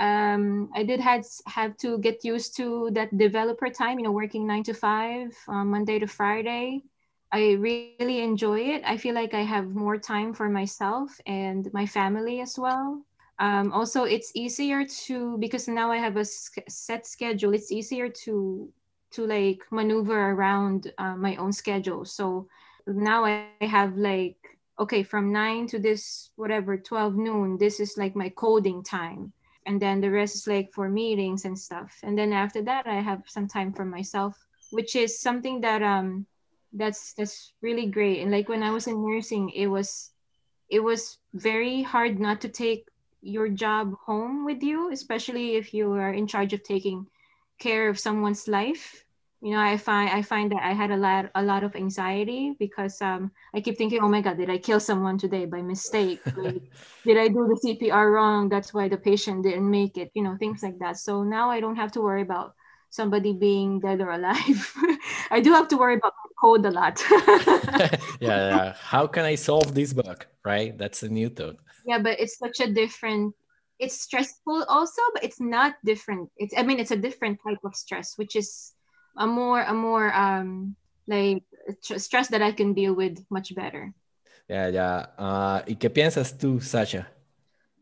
Um, 0.00 0.70
I 0.74 0.82
did 0.84 1.00
had 1.00 1.24
have 1.46 1.76
to 1.78 1.98
get 1.98 2.24
used 2.24 2.56
to 2.56 2.90
that 2.92 3.16
developer 3.16 3.68
time. 3.68 3.98
You 3.98 4.04
know, 4.06 4.12
working 4.12 4.46
nine 4.46 4.64
to 4.64 4.74
five, 4.74 5.36
um, 5.48 5.70
Monday 5.70 5.98
to 5.98 6.06
Friday. 6.06 6.82
I 7.32 7.52
really 7.52 7.94
enjoy 8.20 8.60
it. 8.60 8.82
I 8.84 8.96
feel 8.98 9.14
like 9.14 9.34
I 9.34 9.42
have 9.42 9.74
more 9.74 9.96
time 9.96 10.12
for 10.12 10.28
myself 10.28 10.98
and 11.10 11.52
my 11.60 11.86
family 11.86 12.40
as 12.40 12.58
well. 12.58 13.02
Um, 13.38 13.72
also, 13.72 14.04
it's 14.04 14.30
easier 14.34 14.84
to 15.06 15.38
because 15.38 15.66
now 15.66 15.90
I 15.90 15.96
have 15.96 16.16
a 16.16 16.24
set 16.24 17.06
schedule. 17.06 17.54
It's 17.54 17.72
easier 17.72 18.08
to 18.24 18.68
to 19.12 19.26
like 19.26 19.62
maneuver 19.70 20.30
around 20.32 20.92
uh, 20.98 21.16
my 21.16 21.36
own 21.36 21.52
schedule. 21.52 22.04
So 22.04 22.48
now 22.86 23.24
I 23.24 23.34
have 23.34 23.96
like 23.96 24.36
okay 24.78 25.02
from 25.02 25.32
nine 25.32 25.66
to 25.68 25.78
this 25.78 26.30
whatever 26.36 26.76
twelve 26.76 27.16
noon. 27.16 27.56
This 27.58 27.80
is 27.80 27.96
like 27.96 28.14
my 28.14 28.28
coding 28.28 28.82
time, 28.82 29.32
and 29.64 29.80
then 29.80 30.00
the 30.00 30.10
rest 30.10 30.34
is 30.34 30.46
like 30.46 30.70
for 30.72 30.88
meetings 30.88 31.44
and 31.46 31.58
stuff. 31.58 31.98
And 32.02 32.18
then 32.18 32.32
after 32.32 32.60
that, 32.62 32.86
I 32.86 33.00
have 33.00 33.22
some 33.26 33.48
time 33.48 33.72
for 33.72 33.84
myself, 33.86 34.36
which 34.70 34.96
is 34.96 35.18
something 35.18 35.60
that 35.62 35.82
um 35.82 36.26
that's 36.72 37.12
that's 37.14 37.52
really 37.60 37.86
great. 37.86 38.20
And 38.22 38.30
like 38.30 38.48
when 38.48 38.62
i 38.62 38.70
was 38.70 38.86
in 38.86 39.04
nursing 39.04 39.50
it 39.50 39.66
was 39.66 40.10
it 40.70 40.80
was 40.80 41.18
very 41.34 41.82
hard 41.82 42.18
not 42.18 42.40
to 42.40 42.48
take 42.48 42.88
your 43.20 43.48
job 43.48 43.94
home 44.04 44.44
with 44.44 44.62
you 44.62 44.90
especially 44.90 45.54
if 45.56 45.72
you 45.74 45.92
are 45.92 46.12
in 46.12 46.26
charge 46.26 46.52
of 46.52 46.62
taking 46.64 47.06
care 47.60 47.88
of 47.88 47.98
someone's 47.98 48.48
life. 48.48 49.04
You 49.42 49.50
know 49.52 49.60
i 49.60 49.76
find 49.76 50.08
i 50.08 50.22
find 50.22 50.52
that 50.52 50.62
i 50.62 50.72
had 50.72 50.92
a 50.92 50.96
lot 50.96 51.30
a 51.34 51.42
lot 51.42 51.64
of 51.64 51.74
anxiety 51.74 52.54
because 52.60 53.02
um 53.02 53.32
i 53.52 53.60
keep 53.60 53.76
thinking 53.76 53.98
oh 54.00 54.08
my 54.08 54.20
god 54.20 54.36
did 54.38 54.48
i 54.48 54.56
kill 54.56 54.78
someone 54.78 55.18
today 55.18 55.46
by 55.46 55.62
mistake? 55.62 56.20
Like, 56.36 56.62
did 57.04 57.18
i 57.18 57.26
do 57.26 57.50
the 57.50 57.58
cpr 57.58 58.14
wrong? 58.14 58.48
That's 58.48 58.72
why 58.72 58.86
the 58.88 58.96
patient 58.96 59.42
didn't 59.42 59.68
make 59.68 59.98
it 59.98 60.12
you 60.14 60.22
know 60.22 60.36
things 60.38 60.62
like 60.62 60.78
that. 60.78 60.96
So 60.96 61.24
now 61.24 61.50
i 61.50 61.58
don't 61.58 61.74
have 61.74 61.90
to 61.92 62.00
worry 62.00 62.22
about 62.22 62.54
somebody 62.92 63.32
being 63.32 63.80
dead 63.80 64.00
or 64.00 64.12
alive 64.12 64.60
i 65.32 65.40
do 65.40 65.50
have 65.52 65.66
to 65.66 65.76
worry 65.76 65.96
about 65.96 66.12
code 66.42 66.66
a 66.66 66.70
lot. 66.70 66.98
yeah, 68.20 68.50
yeah. 68.50 68.74
How 68.74 69.06
can 69.06 69.24
I 69.24 69.36
solve 69.36 69.74
this 69.74 69.94
bug? 69.94 70.26
Right? 70.44 70.76
That's 70.76 71.02
a 71.06 71.08
new 71.08 71.30
thought. 71.30 71.56
Yeah, 71.86 72.02
but 72.02 72.18
it's 72.18 72.36
such 72.36 72.58
a 72.58 72.66
different. 72.66 73.34
It's 73.78 74.02
stressful 74.02 74.66
also, 74.68 75.02
but 75.14 75.22
it's 75.22 75.40
not 75.40 75.74
different. 75.84 76.30
It's 76.36 76.54
I 76.58 76.62
mean, 76.66 76.78
it's 76.82 76.90
a 76.90 76.98
different 76.98 77.38
type 77.46 77.62
of 77.64 77.74
stress, 77.74 78.18
which 78.18 78.34
is 78.34 78.74
a 79.16 79.26
more 79.26 79.62
a 79.62 79.72
more 79.72 80.12
um 80.14 80.74
like 81.06 81.42
stress 81.80 82.28
that 82.28 82.42
I 82.42 82.52
can 82.52 82.74
deal 82.74 82.94
with 82.94 83.22
much 83.30 83.54
better. 83.54 83.94
Yeah, 84.50 84.68
ya. 84.68 85.06
Ah, 85.18 85.62
¿y 85.66 85.76
qué 85.78 85.90
piensas 85.90 86.36
tú, 86.36 86.60
Sasha? 86.60 87.08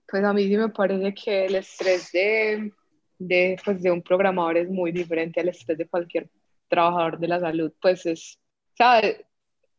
Pues 0.07 0.25
a 0.25 0.33
mí 0.33 0.49
sí 0.49 0.57
me 0.57 0.69
parece 0.69 1.15
que 1.15 1.47
el 1.47 1.55
estrés 1.55 2.11
de, 2.13 2.73
de, 3.21 3.61
pues 3.65 3.83
de 3.83 3.93
un 3.93 4.03
programador 4.03 4.57
es 4.57 4.69
muy 4.69 4.91
diferente 4.91 5.41
al 5.41 5.51
estrés 5.51 5.79
de 5.79 5.87
cualquier 5.87 6.29
trabajador 6.69 7.19
de 7.19 7.29
la 7.29 7.39
salud. 7.39 7.73
Pues 7.81 8.07
es, 8.07 8.41
sea, 8.75 9.03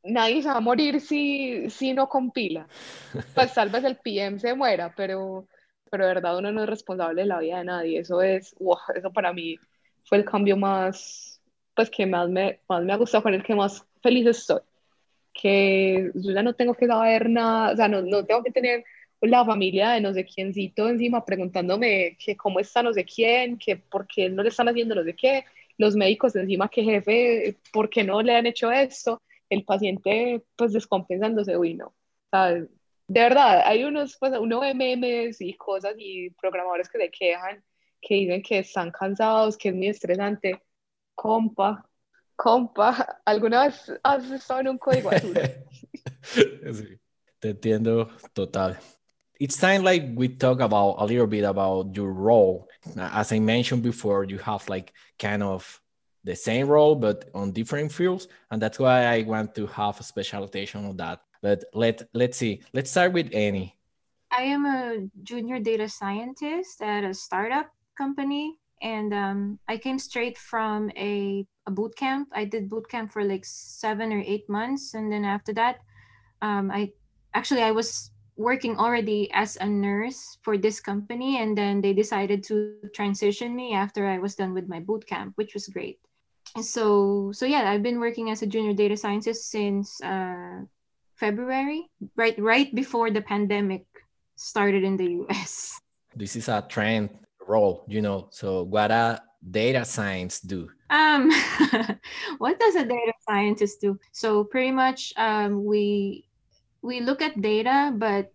nadie 0.04 0.42
se 0.42 0.50
va 0.50 0.58
a 0.58 0.62
morir 0.62 1.02
si, 1.02 1.70
si 1.70 1.94
no 1.94 2.08
compila. 2.08 2.68
Pues 3.36 3.54
tal 3.54 3.70
vez 3.70 3.84
el 3.84 3.98
PM 3.98 4.40
se 4.40 4.54
muera, 4.54 4.94
pero, 4.96 5.48
pero 5.90 6.06
de 6.06 6.14
verdad 6.14 6.38
uno 6.38 6.52
no 6.52 6.64
es 6.64 6.70
responsable 6.70 7.24
de 7.24 7.28
la 7.28 7.40
vida 7.40 7.58
de 7.58 7.66
nadie. 7.66 8.00
Eso 8.00 8.22
es, 8.22 8.56
wow, 8.60 8.78
eso 8.96 9.12
para 9.12 9.34
mí 9.34 9.58
fue 10.06 10.20
el 10.20 10.26
cambio 10.26 10.56
más, 10.56 11.42
pues 11.76 11.90
que 11.90 12.06
más 12.06 12.30
me, 12.30 12.60
más 12.70 12.84
me 12.84 12.94
ha 12.94 12.98
gustado, 12.98 13.24
con 13.24 13.34
el 13.34 13.44
que 13.44 13.56
más 13.56 13.86
feliz 14.04 14.28
estoy. 14.28 14.62
Que 15.34 16.12
yo 16.14 16.34
ya 16.34 16.44
no 16.44 16.54
tengo 16.54 16.76
que 16.76 16.88
saber 16.88 17.30
nada, 17.30 17.74
o 17.74 17.76
sea, 17.76 17.88
no, 17.88 18.02
no 18.02 18.26
tengo 18.26 18.44
que 18.44 18.52
tener 18.52 18.84
la 19.22 19.46
familia 19.46 19.92
de 19.92 20.01
no 20.01 20.13
sé 20.13 20.25
quiéncito 20.25 20.90
encima 20.90 21.24
preguntándome 21.24 22.18
que 22.18 22.36
cómo 22.36 22.60
está 22.60 22.82
no 22.82 22.94
sé 22.94 23.06
quién, 23.06 23.58
que 23.58 23.78
por 23.78 24.08
qué 24.08 24.30
no 24.30 24.42
le 24.44 24.50
están 24.50 24.68
haciendo 24.70 24.96
no 24.96 25.04
sé 25.04 25.16
qué, 25.16 25.46
los 25.78 25.96
médicos 25.96 26.36
encima 26.36 26.70
que 26.70 26.84
jefe, 26.84 27.58
por 27.72 27.90
qué 27.90 28.04
no 28.04 28.22
le 28.22 28.36
han 28.36 28.46
hecho 28.46 28.72
esto, 28.72 29.22
el 29.50 29.63
paciente 29.63 30.44
pues 30.56 30.74
descompensándose, 30.74 31.58
uy 31.58 31.75
no. 31.75 31.94
De 33.12 33.20
verdad, 33.20 33.63
hay 33.66 33.84
unos, 33.84 34.16
pues 34.18 34.32
uno 34.40 34.62
ve 34.62 34.74
memes 34.74 35.42
y 35.42 35.54
cosas 35.56 35.96
y 35.98 36.30
programadores 36.30 36.88
que 36.88 36.98
se 36.98 37.12
quejan, 37.12 37.63
que 38.01 38.16
dicen 38.16 38.42
que 38.42 38.60
están 38.60 38.90
cansados, 38.90 39.58
que 39.58 39.70
es 39.70 39.75
muy 39.75 39.88
estresante. 39.88 40.62
Compa, 41.13 41.86
compa, 42.36 43.22
¿alguna 43.25 43.66
vez 43.66 43.92
has 44.01 44.32
estado 44.32 44.62
en 44.62 44.70
un 44.70 44.78
código 44.78 45.10
azul? 45.10 45.34
Sí, 46.24 47.00
te 47.40 47.50
entiendo 47.50 48.08
total. 48.34 48.80
It's 49.42 49.58
time 49.58 49.82
like 49.82 50.04
we 50.14 50.28
talk 50.28 50.60
about 50.60 50.98
a 51.00 51.06
little 51.06 51.26
bit 51.26 51.44
about 51.46 51.96
your 51.96 52.14
role. 52.14 52.70
As 52.96 53.32
I 53.32 53.40
mentioned 53.40 53.82
before, 53.82 54.24
you 54.24 54.38
have 54.38 54.70
like 54.70 54.94
kind 55.18 55.42
of 55.42 55.82
the 56.24 56.36
same 56.36 56.68
role 56.68 56.94
but 56.94 57.28
on 57.34 57.52
different 57.52 57.92
fields, 57.92 58.28
and 58.52 58.62
that's 58.62 58.78
why 58.78 59.06
I 59.06 59.24
want 59.24 59.56
to 59.56 59.66
have 59.66 60.00
a 60.00 60.04
specialization 60.04 60.86
on 60.86 60.96
that. 60.98 61.22
But 61.42 61.64
let 61.74 62.08
let's 62.14 62.38
see. 62.38 62.62
Let's 62.72 62.92
start 62.92 63.14
with 63.14 63.34
Annie. 63.34 63.76
I 64.30 64.44
am 64.44 64.68
a 64.68 65.10
junior 65.24 65.58
data 65.60 65.90
scientist 65.90 66.84
at 66.84 67.04
a 67.04 67.12
startup 67.12 67.66
company, 67.98 68.60
and 68.84 69.12
um, 69.12 69.60
I 69.68 69.78
came 69.78 69.98
straight 69.98 70.38
from 70.38 70.92
a, 70.96 71.48
a 71.66 71.72
boot 71.72 71.96
camp. 71.96 72.30
I 72.32 72.46
did 72.46 72.70
boot 72.70 72.88
camp 72.90 73.12
for 73.12 73.24
like 73.24 73.46
seven 73.46 74.14
or 74.14 74.22
eight 74.24 74.48
months, 74.48 74.94
and 74.94 75.12
then 75.12 75.26
after 75.26 75.52
that, 75.54 75.80
um, 76.44 76.70
I 76.70 76.92
actually 77.34 77.64
I 77.64 77.72
was 77.72 78.12
working 78.42 78.78
already 78.78 79.30
as 79.34 79.58
a 79.62 79.66
nurse 79.66 80.38
for 80.42 80.58
this 80.58 80.82
company, 80.82 81.38
and 81.38 81.58
then 81.58 81.82
they 81.82 81.94
decided 81.94 82.44
to 82.50 82.76
transition 82.94 83.56
me 83.56 83.74
after 83.74 84.08
I 84.08 84.18
was 84.18 84.36
done 84.36 84.54
with 84.54 84.68
my 84.68 84.80
boot 84.80 85.06
camp, 85.06 85.34
which 85.36 85.54
was 85.54 85.68
great. 85.68 86.00
So 86.60 87.32
so 87.32 87.46
yeah, 87.46 87.70
I've 87.70 87.84
been 87.84 88.00
working 88.00 88.30
as 88.30 88.42
a 88.42 88.48
junior 88.48 88.74
data 88.74 88.98
scientist 88.98 89.50
since 89.50 90.02
uh, 90.02 90.66
February, 91.16 91.88
right 92.18 92.38
right 92.42 92.74
before 92.76 93.12
the 93.12 93.22
pandemic 93.22 93.86
started 94.36 94.84
in 94.84 94.98
the 94.98 95.24
US. 95.24 95.80
This 96.12 96.36
is 96.36 96.50
a 96.50 96.60
trend 96.68 97.08
role, 97.48 97.86
you 97.88 98.02
know. 98.02 98.28
So 98.32 98.64
what 98.64 98.92
a 98.92 99.24
data 99.40 99.86
science 99.86 100.42
do? 100.42 100.68
Um, 100.90 101.32
what 102.38 102.60
does 102.60 102.76
a 102.76 102.84
data 102.84 103.14
scientist 103.24 103.80
do? 103.80 103.98
So 104.12 104.44
pretty 104.44 104.72
much, 104.72 105.14
um, 105.16 105.64
we 105.64 106.28
we 106.82 107.00
look 107.00 107.22
at 107.22 107.42
data, 107.42 107.94
but 107.96 108.34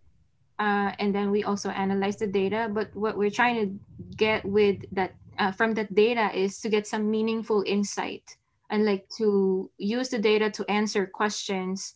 uh, 0.59 0.93
and 0.99 1.15
then 1.15 1.31
we 1.31 1.45
also 1.45 1.69
analyze 1.71 2.17
the 2.17 2.27
data. 2.27 2.69
But 2.73 2.95
what 2.97 3.17
we're 3.17 3.31
trying 3.31 3.57
to 3.61 4.15
get 4.17 4.45
with 4.45 4.85
that 4.93 5.15
uh, 5.39 5.53
from 5.53 5.75
that 5.75 5.95
data 5.95 6.31
is 6.35 6.61
to 6.61 6.69
get 6.69 6.87
some 6.87 7.11
meaningful 7.11 7.63
insight 7.67 8.37
and 8.71 8.85
like 8.85 9.07
to 9.19 9.71
use 9.79 10.09
the 10.09 10.19
data 10.19 10.51
to 10.51 10.71
answer 10.71 11.07
questions 11.07 11.95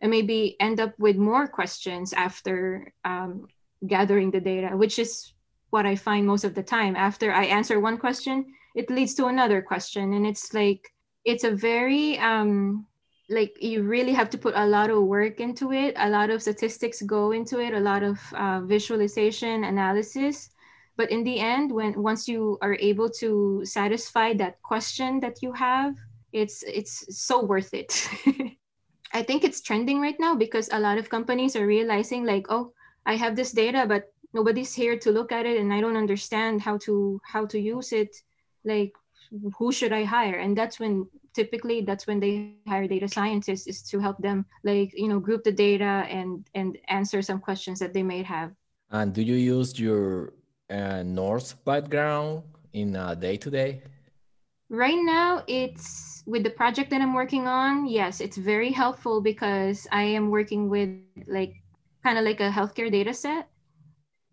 and 0.00 0.10
maybe 0.10 0.56
end 0.60 0.80
up 0.80 0.98
with 0.98 1.16
more 1.16 1.46
questions 1.46 2.12
after 2.12 2.92
um, 3.04 3.48
gathering 3.86 4.30
the 4.30 4.40
data, 4.40 4.76
which 4.76 4.98
is 4.98 5.32
what 5.70 5.86
I 5.86 5.96
find 5.96 6.26
most 6.26 6.44
of 6.44 6.54
the 6.54 6.62
time. 6.62 6.96
After 6.96 7.32
I 7.32 7.44
answer 7.44 7.80
one 7.80 7.98
question, 7.98 8.46
it 8.74 8.90
leads 8.90 9.14
to 9.14 9.26
another 9.26 9.60
question, 9.60 10.14
and 10.14 10.26
it's 10.26 10.54
like 10.54 10.92
it's 11.24 11.44
a 11.44 11.50
very 11.50 12.18
um, 12.18 12.86
like 13.28 13.56
you 13.60 13.82
really 13.82 14.12
have 14.12 14.30
to 14.30 14.38
put 14.38 14.54
a 14.56 14.66
lot 14.66 14.90
of 14.90 15.02
work 15.02 15.40
into 15.40 15.72
it. 15.72 15.94
A 15.98 16.08
lot 16.08 16.30
of 16.30 16.40
statistics 16.40 17.02
go 17.02 17.32
into 17.32 17.60
it. 17.60 17.74
A 17.74 17.80
lot 17.80 18.02
of 18.02 18.18
uh, 18.32 18.60
visualization, 18.60 19.64
analysis. 19.64 20.50
But 20.96 21.10
in 21.10 21.22
the 21.24 21.38
end, 21.38 21.70
when 21.70 22.00
once 22.02 22.26
you 22.26 22.58
are 22.62 22.76
able 22.80 23.10
to 23.20 23.62
satisfy 23.64 24.34
that 24.34 24.60
question 24.62 25.20
that 25.20 25.42
you 25.42 25.52
have, 25.52 25.94
it's 26.32 26.64
it's 26.66 27.04
so 27.16 27.44
worth 27.44 27.72
it. 27.74 28.08
I 29.12 29.22
think 29.22 29.44
it's 29.44 29.60
trending 29.60 30.00
right 30.00 30.18
now 30.18 30.34
because 30.34 30.68
a 30.72 30.80
lot 30.80 30.98
of 30.98 31.08
companies 31.08 31.56
are 31.56 31.66
realizing 31.66 32.24
like, 32.24 32.46
oh, 32.50 32.72
I 33.06 33.16
have 33.16 33.36
this 33.36 33.52
data, 33.52 33.86
but 33.88 34.12
nobody's 34.34 34.74
here 34.74 34.98
to 34.98 35.10
look 35.12 35.32
at 35.32 35.46
it, 35.46 35.60
and 35.60 35.72
I 35.72 35.80
don't 35.80 35.96
understand 35.96 36.62
how 36.62 36.78
to 36.78 37.20
how 37.24 37.46
to 37.46 37.58
use 37.60 37.92
it. 37.92 38.16
Like, 38.64 38.92
who 39.58 39.70
should 39.72 39.92
I 39.92 40.04
hire? 40.04 40.40
And 40.40 40.56
that's 40.56 40.80
when 40.80 41.06
typically 41.38 41.78
that's 41.88 42.06
when 42.08 42.18
they 42.18 42.58
hire 42.66 42.88
data 42.88 43.06
scientists 43.06 43.66
is 43.70 43.78
to 43.90 43.96
help 44.06 44.18
them 44.18 44.38
like 44.64 44.90
you 45.02 45.08
know 45.10 45.20
group 45.26 45.42
the 45.44 45.54
data 45.68 45.94
and 46.18 46.30
and 46.58 46.68
answer 46.98 47.22
some 47.22 47.38
questions 47.48 47.78
that 47.78 47.92
they 47.94 48.02
may 48.02 48.22
have. 48.34 48.50
And 48.90 49.14
do 49.14 49.22
you 49.22 49.38
use 49.56 49.78
your 49.78 50.32
uh, 50.70 51.02
nurse 51.04 51.54
background 51.70 52.42
in 52.72 52.96
uh, 52.96 53.14
day 53.14 53.36
to 53.44 53.50
day? 53.50 53.70
Right 54.70 55.00
now, 55.00 55.44
it's 55.46 56.22
with 56.26 56.42
the 56.42 56.50
project 56.50 56.90
that 56.90 57.00
I'm 57.00 57.14
working 57.14 57.46
on. 57.46 57.86
Yes, 57.86 58.20
it's 58.20 58.36
very 58.36 58.70
helpful 58.82 59.22
because 59.22 59.86
I 59.92 60.02
am 60.18 60.28
working 60.28 60.68
with 60.68 60.90
like 61.26 61.54
kind 62.04 62.18
of 62.18 62.24
like 62.24 62.40
a 62.40 62.50
healthcare 62.50 62.90
data 62.90 63.14
set. 63.14 63.48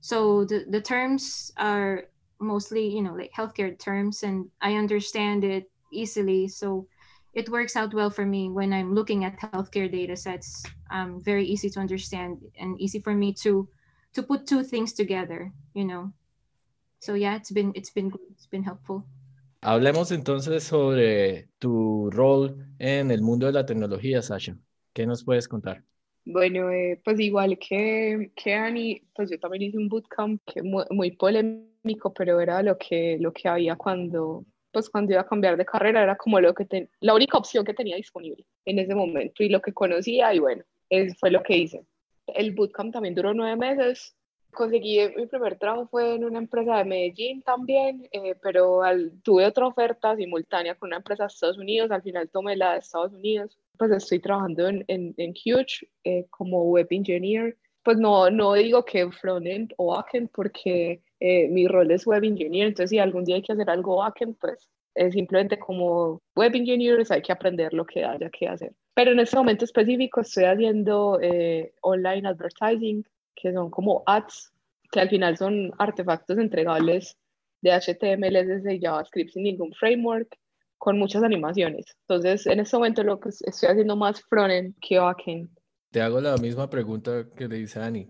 So 0.02 0.44
the, 0.44 0.66
the 0.70 0.82
terms 0.82 1.52
are 1.58 2.04
mostly, 2.40 2.86
you 2.96 3.02
know, 3.02 3.16
like 3.16 3.32
healthcare 3.32 3.78
terms, 3.78 4.24
and 4.24 4.50
I 4.62 4.76
understand 4.76 5.44
it 5.44 5.72
easily. 5.92 6.48
So 6.48 6.88
it 7.36 7.50
works 7.50 7.76
out 7.76 7.94
well 7.94 8.10
for 8.10 8.26
me 8.26 8.50
when 8.50 8.74
I'm 8.74 8.96
looking 8.96 9.26
at 9.26 9.38
healthcare 9.40 9.92
data 9.92 10.16
sets. 10.16 10.64
Um, 10.90 11.22
very 11.22 11.46
easy 11.46 11.70
to 11.70 11.80
understand 11.80 12.40
and 12.58 12.80
easy 12.80 13.00
for 13.00 13.14
me 13.14 13.34
to 13.44 13.68
to 14.14 14.24
put 14.24 14.48
two 14.48 14.64
things 14.64 14.94
together, 14.94 15.52
you 15.74 15.86
know. 15.86 16.12
So 17.00 17.14
yeah, 17.14 17.36
it's 17.36 17.52
been 17.52 17.72
it's 17.76 17.92
been 17.92 18.10
good. 18.10 18.22
It's 18.32 18.48
been 18.48 18.64
helpful. 18.64 19.04
Hablemos 19.62 20.12
entonces 20.12 20.64
sobre 20.64 21.50
tu 21.60 22.10
rol 22.12 22.56
en 22.80 23.12
el 23.12 23.22
mundo 23.22 23.48
de 23.48 23.52
la 23.52 23.66
tecnología, 23.66 24.22
Sasha. 24.22 24.58
¿Qué 24.94 25.06
nos 25.08 25.24
puedes 25.24 25.48
contar? 25.48 25.84
Bueno, 26.24 26.72
eh, 26.72 27.02
pues 27.04 27.20
igual 27.20 27.58
que, 27.60 28.32
que 28.36 28.54
Annie, 28.54 29.04
pues 29.16 29.30
yo 29.30 29.40
también 29.40 29.64
hice 29.64 29.78
un 29.78 29.90
bootcamp 29.90 30.42
que 30.46 30.64
muy, 30.64 30.84
muy 30.92 31.12
polémico, 31.12 32.14
pero 32.14 32.40
era 32.40 32.64
lo 32.64 32.78
que, 32.78 33.18
lo 33.20 33.32
que 33.34 33.48
había 33.48 33.76
cuando, 33.76 34.46
pues 34.76 34.90
cuando 34.90 35.14
iba 35.14 35.22
a 35.22 35.26
cambiar 35.26 35.56
de 35.56 35.64
carrera, 35.64 36.04
era 36.04 36.18
como 36.18 36.38
lo 36.38 36.54
que 36.54 36.90
la 37.00 37.14
única 37.14 37.38
opción 37.38 37.64
que 37.64 37.74
tenía 37.74 37.96
disponible 37.96 38.46
en 38.66 38.78
ese 38.78 38.94
momento 38.94 39.42
y 39.42 39.48
lo 39.48 39.62
que 39.62 39.72
conocía 39.72 40.34
y 40.34 40.40
bueno, 40.40 40.66
eso 40.90 41.16
fue 41.18 41.32
lo 41.32 41.42
que 41.44 41.56
hice. 41.56 41.86
El 42.28 42.52
bootcamp 42.52 42.92
también 42.92 43.16
duró 43.16 43.34
nueve 43.34 43.56
meses, 43.56 44.18
conseguí 44.52 45.00
mi 45.16 45.28
primer 45.28 45.58
trabajo 45.58 45.88
fue 45.88 46.16
en 46.16 46.26
una 46.26 46.40
empresa 46.40 46.76
de 46.80 46.84
Medellín 46.84 47.42
también, 47.42 48.06
eh, 48.12 48.36
pero 48.42 48.84
al, 48.84 49.14
tuve 49.24 49.46
otra 49.46 49.66
oferta 49.66 50.14
simultánea 50.18 50.76
con 50.76 50.88
una 50.88 50.98
empresa 50.98 51.24
de 51.24 51.28
Estados 51.28 51.58
Unidos, 51.58 51.90
al 51.90 52.02
final 52.02 52.28
tomé 52.28 52.58
la 52.58 52.74
de 52.74 52.80
Estados 52.80 53.14
Unidos, 53.14 53.58
pues 53.78 53.92
estoy 53.92 54.20
trabajando 54.20 54.68
en, 54.68 54.84
en, 54.90 55.14
en 55.16 55.32
Huge 55.32 55.88
eh, 56.04 56.26
como 56.32 56.66
web 56.66 56.88
engineer, 56.90 57.56
pues 57.82 57.98
no, 57.98 58.30
no 58.30 58.56
digo 58.56 58.84
que 58.84 59.10
frontend 59.10 59.74
o 59.78 59.96
backend 59.96 60.30
porque 60.32 61.02
eh, 61.28 61.48
mi 61.50 61.68
rol 61.68 61.92
es 61.92 62.06
web 62.06 62.24
engineer, 62.24 62.68
entonces 62.68 62.92
si 62.92 63.00
algún 63.00 63.24
día 63.24 63.36
hay 63.36 63.42
que 63.42 63.54
hacer 63.54 63.70
algo 63.70 63.98
backend, 63.98 64.38
pues 64.40 64.70
es 64.94 65.14
simplemente 65.14 65.58
como 65.60 66.22
web 66.36 66.56
engineers 66.56 67.12
hay 67.12 67.22
que 67.22 67.32
aprender 67.32 67.74
lo 67.74 67.86
que 67.86 68.04
haya 68.04 68.30
que 68.30 68.48
hacer. 68.48 68.74
Pero 68.94 69.12
en 69.12 69.20
este 69.20 69.36
momento 69.36 69.66
específico 69.66 70.22
estoy 70.22 70.46
haciendo 70.46 71.20
online 71.82 72.28
advertising, 72.28 73.04
que 73.36 73.52
son 73.52 73.70
como 73.70 74.04
ads, 74.06 74.54
que 74.92 75.00
al 75.02 75.10
final 75.10 75.38
son 75.38 75.72
artefactos 75.78 76.38
entregables 76.38 77.18
de 77.62 77.72
HTML, 77.72 78.72
y 78.72 78.80
JavaScript 78.80 79.32
sin 79.32 79.44
ningún 79.44 79.74
framework, 79.74 80.38
con 80.78 81.00
muchas 81.00 81.24
animaciones. 81.24 81.86
Entonces, 82.08 82.46
en 82.46 82.60
este 82.60 82.78
momento 82.78 83.04
lo 83.04 83.20
que 83.20 83.30
estoy 83.30 83.70
haciendo 83.70 83.96
más 83.96 84.22
frontend 84.22 84.76
que 84.80 85.00
backend. 85.00 85.50
Te 85.92 86.02
hago 86.02 86.22
la 86.22 86.38
misma 86.38 86.70
pregunta 86.70 87.28
que 87.36 87.48
le 87.48 87.58
dice 87.58 87.80
Ani. 87.80 88.10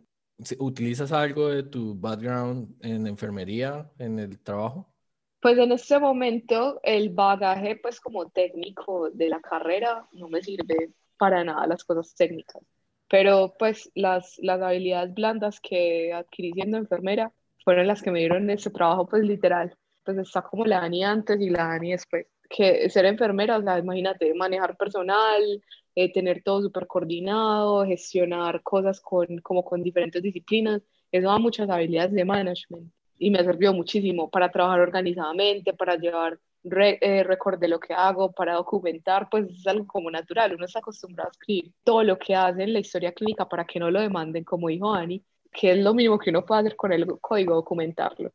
¿Utilizas 0.59 1.11
algo 1.11 1.49
de 1.49 1.63
tu 1.63 1.95
background 1.95 2.75
en 2.81 3.07
enfermería, 3.07 3.89
en 3.99 4.19
el 4.19 4.39
trabajo? 4.39 4.93
Pues 5.39 5.57
en 5.57 5.71
este 5.71 5.99
momento 5.99 6.79
el 6.83 7.09
bagaje 7.09 7.77
pues 7.77 8.01
como 8.01 8.29
técnico 8.29 9.09
de 9.11 9.29
la 9.29 9.39
carrera 9.39 10.07
no 10.11 10.27
me 10.27 10.41
sirve 10.41 10.91
para 11.17 11.43
nada 11.43 11.67
las 11.67 11.83
cosas 11.83 12.13
técnicas, 12.15 12.61
pero 13.07 13.53
pues 13.57 13.91
las, 13.95 14.37
las 14.39 14.61
habilidades 14.61 15.13
blandas 15.13 15.59
que 15.61 16.11
adquirí 16.11 16.51
siendo 16.53 16.77
enfermera 16.77 17.31
fueron 17.63 17.87
las 17.87 18.01
que 18.01 18.11
me 18.11 18.19
dieron 18.19 18.49
ese 18.49 18.69
trabajo 18.71 19.07
pues 19.07 19.23
literal. 19.23 19.75
Pues 20.03 20.17
está 20.17 20.41
como 20.41 20.65
la 20.65 20.81
Dani 20.81 21.03
antes 21.03 21.39
y 21.39 21.49
la 21.49 21.67
Dani 21.67 21.91
después. 21.91 22.27
Que 22.49 22.89
ser 22.89 23.05
enfermera, 23.05 23.57
o 23.57 23.63
sea, 23.63 23.79
imagínate, 23.79 24.33
manejar 24.35 24.77
personal, 24.77 25.61
eh, 25.95 26.11
tener 26.11 26.43
todo 26.43 26.61
súper 26.61 26.87
coordinado, 26.87 27.85
gestionar 27.85 28.61
cosas 28.63 28.99
con, 29.01 29.39
como 29.39 29.63
con 29.63 29.81
diferentes 29.81 30.21
disciplinas, 30.21 30.81
eso 31.11 31.27
da 31.27 31.39
muchas 31.39 31.69
habilidades 31.69 32.13
de 32.13 32.25
management 32.25 32.91
y 33.17 33.31
me 33.31 33.39
ha 33.39 33.43
servido 33.43 33.73
muchísimo 33.73 34.29
para 34.29 34.51
trabajar 34.51 34.81
organizadamente, 34.81 35.73
para 35.73 35.95
llevar 35.95 36.37
eh, 36.63 37.23
récord 37.23 37.59
de 37.59 37.67
lo 37.67 37.79
que 37.79 37.93
hago, 37.93 38.31
para 38.31 38.55
documentar, 38.55 39.29
pues 39.29 39.49
es 39.49 39.67
algo 39.67 39.85
como 39.87 40.09
natural, 40.11 40.55
uno 40.55 40.65
está 40.65 40.79
acostumbrado 40.79 41.29
a 41.29 41.31
escribir 41.31 41.71
todo 41.83 42.03
lo 42.03 42.17
que 42.17 42.35
hace 42.35 42.63
en 42.63 42.73
la 42.73 42.79
historia 42.79 43.13
clínica 43.13 43.47
para 43.47 43.65
que 43.65 43.79
no 43.79 43.91
lo 43.91 44.01
demanden, 44.01 44.43
como 44.43 44.67
dijo 44.67 44.93
Ani, 44.93 45.23
que 45.51 45.71
es 45.71 45.77
lo 45.77 45.93
mismo 45.93 46.19
que 46.19 46.31
uno 46.31 46.45
puede 46.45 46.61
hacer 46.61 46.75
con 46.75 46.91
el 46.91 47.05
código, 47.21 47.55
documentarlo. 47.55 48.31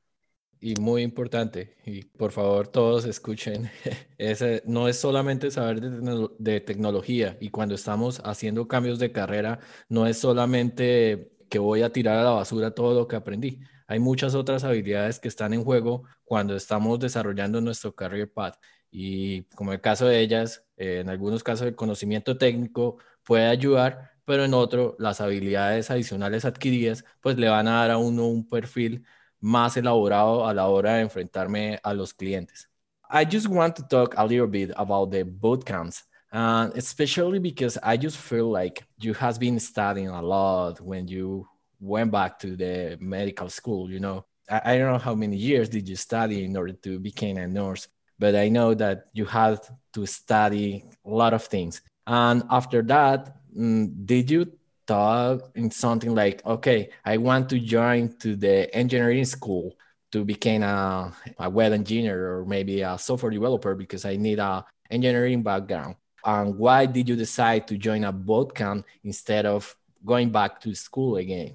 Y 0.63 0.75
muy 0.79 1.03
importante, 1.03 1.77
y 1.87 2.05
por 2.05 2.33
favor 2.33 2.69
todos 2.69 3.07
escuchen, 3.07 3.71
ese 4.19 4.63
no 4.67 4.89
es 4.89 4.99
solamente 4.99 5.51
saber 5.51 5.81
de, 5.81 6.29
de 6.39 6.61
tecnología 6.61 7.39
y 7.41 7.49
cuando 7.51 7.75
estamos 7.75 8.21
haciendo 8.25 8.69
cambios 8.69 8.99
de 8.99 9.11
carrera, 9.11 9.59
no 9.89 10.07
es 10.07 10.19
solamente 10.19 11.33
que 11.49 11.59
voy 11.59 11.83
a 11.83 11.93
tirar 11.93 12.19
a 12.19 12.25
la 12.25 12.31
basura 12.31 12.73
todo 12.75 12.95
lo 12.95 13.09
que 13.09 13.17
aprendí 13.17 13.61
hay 13.91 13.99
muchas 13.99 14.37
otras 14.37 14.63
habilidades 14.63 15.19
que 15.19 15.27
están 15.27 15.53
en 15.53 15.65
juego 15.65 16.05
cuando 16.25 16.55
estamos 16.55 17.01
desarrollando 17.01 17.61
nuestro 17.61 17.93
career 17.93 18.33
path. 18.33 18.55
Y 18.89 19.43
como 19.57 19.73
el 19.73 19.81
caso 19.81 20.07
de 20.07 20.21
ellas, 20.21 20.65
eh, 20.77 21.01
en 21.01 21.09
algunos 21.09 21.43
casos 21.43 21.67
el 21.67 21.75
conocimiento 21.75 22.39
técnico 22.39 22.99
puede 23.25 23.47
ayudar, 23.47 24.13
pero 24.25 24.45
en 24.45 24.55
otro 24.55 24.95
las 25.01 25.21
habilidades 25.21 25.91
adicionales 25.91 26.45
adquiridas 26.45 27.05
pues 27.21 27.37
le 27.37 27.49
van 27.49 27.67
a 27.67 27.81
dar 27.81 27.91
a 27.91 27.99
uno 27.99 28.29
un 28.29 28.49
perfil 28.49 29.05
más 29.41 29.77
elaborado 29.77 30.47
a 30.47 30.55
la 30.55 30.69
hora 30.69 30.95
de 30.95 31.03
enfrentarme 31.03 31.79
a 31.83 31.95
los 31.95 32.13
clientes. 32.13 32.69
I 33.11 33.25
just 33.25 33.49
want 33.49 33.77
to 33.77 33.83
talk 33.83 34.15
a 34.17 34.25
little 34.25 34.47
bit 34.47 34.71
about 34.77 35.11
the 35.11 35.25
bootcamps, 35.25 36.05
uh, 36.33 36.71
especially 36.77 37.41
because 37.41 37.77
I 37.83 37.97
just 37.97 38.17
feel 38.17 38.51
like 38.51 38.85
you 39.01 39.15
has 39.15 39.39
been 39.39 39.59
studying 39.59 40.09
a 40.09 40.23
lot 40.23 40.81
when 40.81 41.09
you 41.09 41.49
went 41.81 42.13
back 42.13 42.39
to 42.41 42.57
the 42.57 42.97
medical 43.01 43.49
school, 43.49 43.91
you 43.91 43.99
know. 43.99 44.27
I, 44.49 44.75
I 44.75 44.79
don't 44.79 44.93
know 44.93 44.99
how 44.99 45.15
many 45.15 45.37
years 45.37 45.69
did 45.69 45.89
you 45.89 45.97
study 45.97 46.45
in 46.45 46.57
order 46.57 46.73
to 46.73 47.01
become 47.01 47.39
a 47.39 47.49
nurse, 47.49 47.89
but 48.19 48.37
I 48.37 48.49
know 48.49 48.75
that 48.75 49.07
you 49.13 49.25
had 49.25 49.59
to 49.95 50.07
study 50.07 50.85
a 51.05 51.11
lot 51.11 51.35
of 51.35 51.45
things. 51.45 51.83
And 52.07 52.45
after 52.51 52.83
that, 52.83 53.37
mm, 53.57 54.07
did 54.07 54.31
you 54.31 54.53
thought 54.91 55.55
in 55.55 55.71
something 55.71 56.17
like, 56.17 56.45
okay, 56.45 56.91
I 57.05 57.17
want 57.17 57.49
to 57.51 57.61
join 57.61 58.11
to 58.19 58.35
the 58.35 58.67
engineering 58.75 59.25
school 59.25 59.79
to 60.11 60.25
become 60.25 60.65
a, 60.65 61.15
a 61.39 61.49
web 61.49 61.73
engineer 61.73 62.35
or 62.35 62.45
maybe 62.45 62.83
a 62.83 62.99
software 62.99 63.31
developer 63.31 63.77
because 63.77 64.05
I 64.05 64.17
need 64.17 64.41
a 64.41 64.65
engineering 64.91 65.45
background. 65.45 65.95
And 66.25 66.59
why 66.59 66.87
did 66.87 67.09
you 67.09 67.15
decide 67.15 67.69
to 67.69 67.79
join 67.79 68.03
a 68.03 68.13
bootcamp 68.13 68.83
instead 69.05 69.47
of 69.47 69.77
going 70.05 70.31
back 70.31 70.61
to 70.63 70.75
school 70.75 71.19
again? 71.19 71.55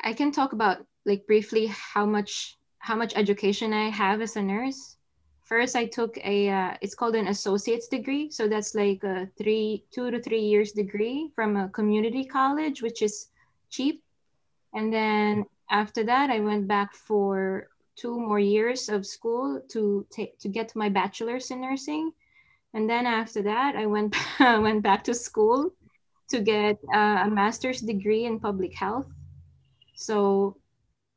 I 0.00 0.12
can 0.12 0.30
talk 0.30 0.52
about 0.52 0.86
like 1.04 1.26
briefly 1.26 1.66
how 1.66 2.06
much 2.06 2.56
how 2.78 2.94
much 2.94 3.16
education 3.16 3.72
I 3.72 3.90
have 3.90 4.22
as 4.22 4.36
a 4.36 4.42
nurse. 4.42 4.96
First, 5.50 5.74
I 5.74 5.86
took 5.86 6.16
a 6.22 6.48
uh, 6.48 6.74
it's 6.80 6.94
called 6.94 7.16
an 7.16 7.26
associate's 7.26 7.88
degree, 7.88 8.30
so 8.30 8.46
that's 8.46 8.72
like 8.76 9.02
a 9.02 9.26
three 9.36 9.82
two 9.90 10.12
to 10.12 10.22
three 10.22 10.38
years 10.38 10.70
degree 10.70 11.32
from 11.34 11.56
a 11.56 11.68
community 11.70 12.24
college, 12.24 12.82
which 12.82 13.02
is 13.02 13.30
cheap. 13.68 14.04
And 14.74 14.92
then 14.92 15.44
after 15.68 16.04
that, 16.04 16.30
I 16.30 16.38
went 16.38 16.68
back 16.68 16.94
for 16.94 17.66
two 17.96 18.14
more 18.14 18.38
years 18.38 18.88
of 18.88 19.04
school 19.04 19.60
to 19.72 20.06
take 20.08 20.38
to 20.38 20.48
get 20.48 20.76
my 20.76 20.88
bachelor's 20.88 21.50
in 21.50 21.60
nursing. 21.60 22.12
And 22.72 22.88
then 22.88 23.04
after 23.04 23.42
that, 23.42 23.74
I 23.74 23.86
went 23.86 24.14
went 24.40 24.84
back 24.84 25.02
to 25.10 25.14
school 25.14 25.74
to 26.30 26.38
get 26.40 26.78
uh, 26.94 27.26
a 27.26 27.28
master's 27.28 27.80
degree 27.80 28.24
in 28.24 28.38
public 28.38 28.72
health 28.72 29.10
so 30.00 30.56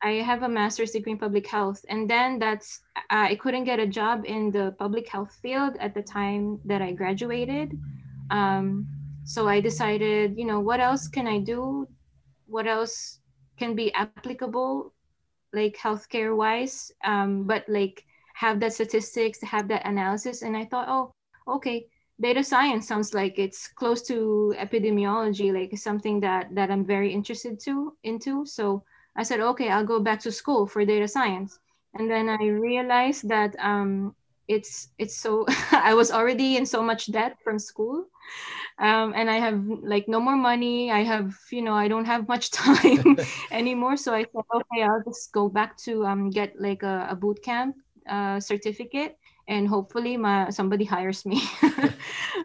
I 0.03 0.21
have 0.21 0.43
a 0.43 0.49
master's 0.49 0.91
degree 0.91 1.13
in 1.13 1.17
public 1.17 1.47
health. 1.47 1.83
And 1.87 2.09
then 2.09 2.37
that's, 2.37 2.81
uh, 2.95 3.31
I 3.31 3.35
couldn't 3.35 3.63
get 3.63 3.79
a 3.79 3.87
job 3.87 4.25
in 4.25 4.51
the 4.51 4.75
public 4.77 5.07
health 5.07 5.33
field 5.41 5.77
at 5.79 5.93
the 5.93 6.03
time 6.03 6.59
that 6.65 6.81
I 6.81 6.91
graduated. 6.91 7.79
Um, 8.29 8.85
so 9.23 9.47
I 9.47 9.61
decided, 9.61 10.37
you 10.37 10.45
know, 10.45 10.59
what 10.59 10.81
else 10.81 11.07
can 11.07 11.25
I 11.25 11.39
do? 11.39 11.87
What 12.47 12.67
else 12.67 13.19
can 13.57 13.75
be 13.75 13.93
applicable, 13.93 14.93
like 15.53 15.77
healthcare 15.77 16.35
wise, 16.35 16.91
um, 17.05 17.45
but 17.45 17.63
like 17.69 18.03
have 18.35 18.59
that 18.59 18.73
statistics, 18.73 19.41
have 19.41 19.69
that 19.69 19.87
analysis. 19.87 20.41
And 20.41 20.57
I 20.57 20.65
thought, 20.65 20.89
oh, 20.89 21.13
okay, 21.47 21.87
data 22.19 22.43
science 22.43 22.87
sounds 22.87 23.13
like 23.13 23.39
it's 23.39 23.67
close 23.67 24.01
to 24.01 24.53
epidemiology 24.57 25.51
like 25.53 25.75
something 25.77 26.19
that 26.19 26.47
that 26.53 26.69
i'm 26.69 26.85
very 26.85 27.11
interested 27.11 27.59
to 27.59 27.97
into 28.03 28.45
so 28.45 28.83
i 29.15 29.23
said 29.23 29.39
okay 29.39 29.69
i'll 29.69 29.85
go 29.85 29.99
back 29.99 30.19
to 30.19 30.31
school 30.31 30.67
for 30.67 30.85
data 30.85 31.07
science. 31.07 31.59
And 31.93 32.09
then 32.09 32.27
i 32.29 32.41
realized 32.47 33.29
that 33.29 33.55
um, 33.59 34.15
it's 34.47 34.89
it's 34.97 35.15
so 35.15 35.45
i 35.71 35.93
was 35.93 36.11
already 36.11 36.57
in 36.57 36.65
so 36.65 36.81
much 36.81 37.11
debt 37.11 37.37
from 37.43 37.59
school 37.59 38.05
um, 38.79 39.13
and 39.15 39.29
i 39.29 39.37
have 39.37 39.61
like 39.83 40.07
no 40.07 40.19
more 40.19 40.35
money. 40.35 40.91
I 40.91 41.03
have 41.03 41.37
you 41.51 41.61
know 41.61 41.73
i 41.73 41.87
don't 41.87 42.05
have 42.05 42.27
much 42.27 42.51
time 42.63 43.17
anymore. 43.51 43.97
So 43.97 44.13
i 44.13 44.23
said 44.23 44.45
okay 44.53 44.81
i'll 44.83 45.03
just 45.05 45.31
go 45.31 45.49
back 45.49 45.77
to 45.85 46.05
um, 46.05 46.29
get 46.29 46.59
like 46.59 46.83
a, 46.83 47.07
a 47.09 47.15
boot 47.15 47.43
camp 47.43 47.75
uh, 48.09 48.39
certificate 48.39 49.17
and 49.47 49.67
hopefully 49.67 50.17
my 50.17 50.49
somebody 50.49 50.85
hires 50.85 51.25
me. 51.25 51.41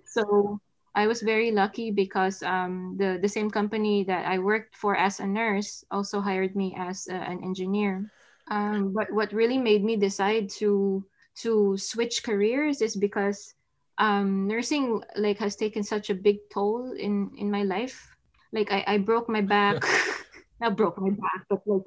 So 0.05 0.61
i 0.99 1.07
was 1.07 1.23
very 1.23 1.51
lucky 1.51 1.91
because 1.91 2.43
um, 2.43 2.97
the, 2.99 3.19
the 3.23 3.29
same 3.29 3.51
company 3.51 4.03
that 4.05 4.27
i 4.27 4.39
worked 4.39 4.75
for 4.75 4.97
as 4.97 5.21
a 5.21 5.27
nurse 5.27 5.85
also 5.91 6.21
hired 6.21 6.55
me 6.57 6.75
as 6.79 7.07
a, 7.09 7.15
an 7.15 7.39
engineer. 7.45 8.11
Um, 8.51 8.95
but 8.97 9.13
what 9.13 9.33
really 9.33 9.59
made 9.59 9.85
me 9.85 9.97
decide 9.97 10.49
to 10.59 11.05
to 11.45 11.77
switch 11.77 12.25
careers 12.25 12.81
is 12.81 12.97
because 12.97 13.55
um, 13.99 14.49
nursing 14.49 15.03
like 15.17 15.39
has 15.39 15.55
taken 15.55 15.85
such 15.85 16.09
a 16.09 16.17
big 16.17 16.39
toll 16.51 16.97
in 16.97 17.31
in 17.37 17.51
my 17.51 17.63
life. 17.63 18.09
Like 18.53 18.73
i, 18.73 18.83
I 18.87 18.99
broke 18.99 19.29
my 19.29 19.43
back. 19.45 19.85
Not 20.61 20.77
broke 20.77 20.99
my 20.99 21.15
back 21.15 21.47
but 21.47 21.63
like 21.71 21.87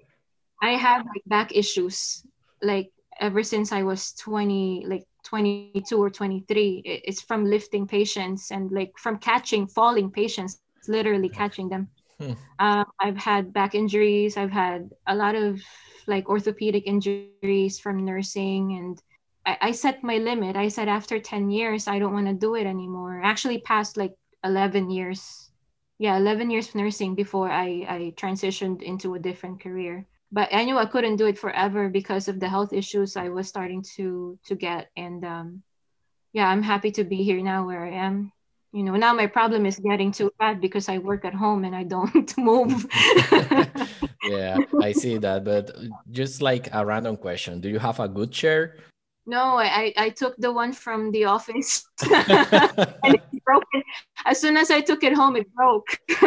i 0.63 0.79
have 0.79 1.03
like 1.03 1.27
back 1.27 1.51
issues 1.51 2.23
like 2.61 2.93
ever 3.19 3.43
since 3.43 3.71
I 3.71 3.83
was 3.83 4.13
20, 4.13 4.85
like 4.87 5.05
22 5.23 5.97
or 5.97 6.09
23. 6.09 6.81
It's 6.85 7.21
from 7.21 7.45
lifting 7.45 7.87
patients 7.87 8.51
and 8.51 8.71
like 8.71 8.91
from 8.97 9.17
catching 9.17 9.67
falling 9.67 10.11
patients, 10.11 10.61
literally 10.87 11.29
catching 11.29 11.69
them. 11.69 11.87
Hmm. 12.19 12.33
Uh, 12.59 12.85
I've 12.99 13.17
had 13.17 13.53
back 13.53 13.75
injuries. 13.75 14.37
I've 14.37 14.51
had 14.51 14.89
a 15.07 15.15
lot 15.15 15.35
of 15.35 15.61
like 16.07 16.29
orthopedic 16.29 16.83
injuries 16.85 17.79
from 17.79 18.05
nursing 18.05 18.73
and 18.73 19.01
I, 19.45 19.57
I 19.61 19.71
set 19.71 20.03
my 20.03 20.17
limit. 20.17 20.55
I 20.55 20.67
said 20.67 20.87
after 20.87 21.19
10 21.19 21.49
years, 21.49 21.87
I 21.87 21.99
don't 21.99 22.13
want 22.13 22.27
to 22.27 22.33
do 22.33 22.55
it 22.55 22.65
anymore. 22.65 23.21
Actually 23.23 23.59
past 23.61 23.97
like 23.97 24.13
11 24.43 24.89
years. 24.89 25.49
Yeah, 25.97 26.17
11 26.17 26.49
years 26.49 26.69
of 26.69 26.75
nursing 26.75 27.15
before 27.15 27.49
I, 27.49 27.85
I 27.87 28.13
transitioned 28.17 28.81
into 28.81 29.13
a 29.13 29.19
different 29.19 29.61
career 29.61 30.07
but 30.31 30.53
I 30.53 30.63
knew 30.63 30.77
I 30.77 30.85
couldn't 30.85 31.17
do 31.17 31.27
it 31.27 31.37
forever 31.37 31.89
because 31.89 32.27
of 32.27 32.39
the 32.39 32.47
health 32.47 32.71
issues 32.73 33.17
I 33.17 33.29
was 33.29 33.47
starting 33.47 33.83
to 33.95 34.39
to 34.45 34.55
get. 34.55 34.89
And 34.95 35.25
um, 35.25 35.63
yeah, 36.33 36.47
I'm 36.47 36.63
happy 36.63 36.91
to 36.91 37.03
be 37.03 37.23
here 37.23 37.41
now 37.41 37.65
where 37.65 37.83
I 37.83 37.91
am. 37.91 38.31
You 38.71 38.83
know, 38.83 38.95
now 38.95 39.13
my 39.13 39.27
problem 39.27 39.65
is 39.65 39.77
getting 39.79 40.13
too 40.13 40.31
fat 40.39 40.61
because 40.61 40.87
I 40.87 40.97
work 40.99 41.25
at 41.25 41.33
home 41.33 41.65
and 41.65 41.75
I 41.75 41.83
don't 41.83 42.37
move. 42.37 42.87
yeah, 44.29 44.59
I 44.81 44.93
see 44.93 45.17
that. 45.25 45.43
But 45.43 45.75
just 46.09 46.41
like 46.41 46.69
a 46.71 46.85
random 46.85 47.17
question, 47.17 47.59
do 47.59 47.67
you 47.67 47.79
have 47.79 47.99
a 47.99 48.07
good 48.07 48.31
chair? 48.31 48.77
No, 49.27 49.59
I, 49.59 49.93
I 49.97 50.09
took 50.09 50.35
the 50.37 50.51
one 50.51 50.73
from 50.73 51.11
the 51.11 51.25
office 51.25 51.85
and 52.01 53.13
it 53.13 53.21
broke. 53.45 53.63
As 54.25 54.41
soon 54.41 54.57
as 54.57 54.71
I 54.71 54.81
took 54.81 55.03
it 55.03 55.13
home, 55.13 55.35
it 55.35 55.53
broke. 55.53 55.85
so 56.09 56.25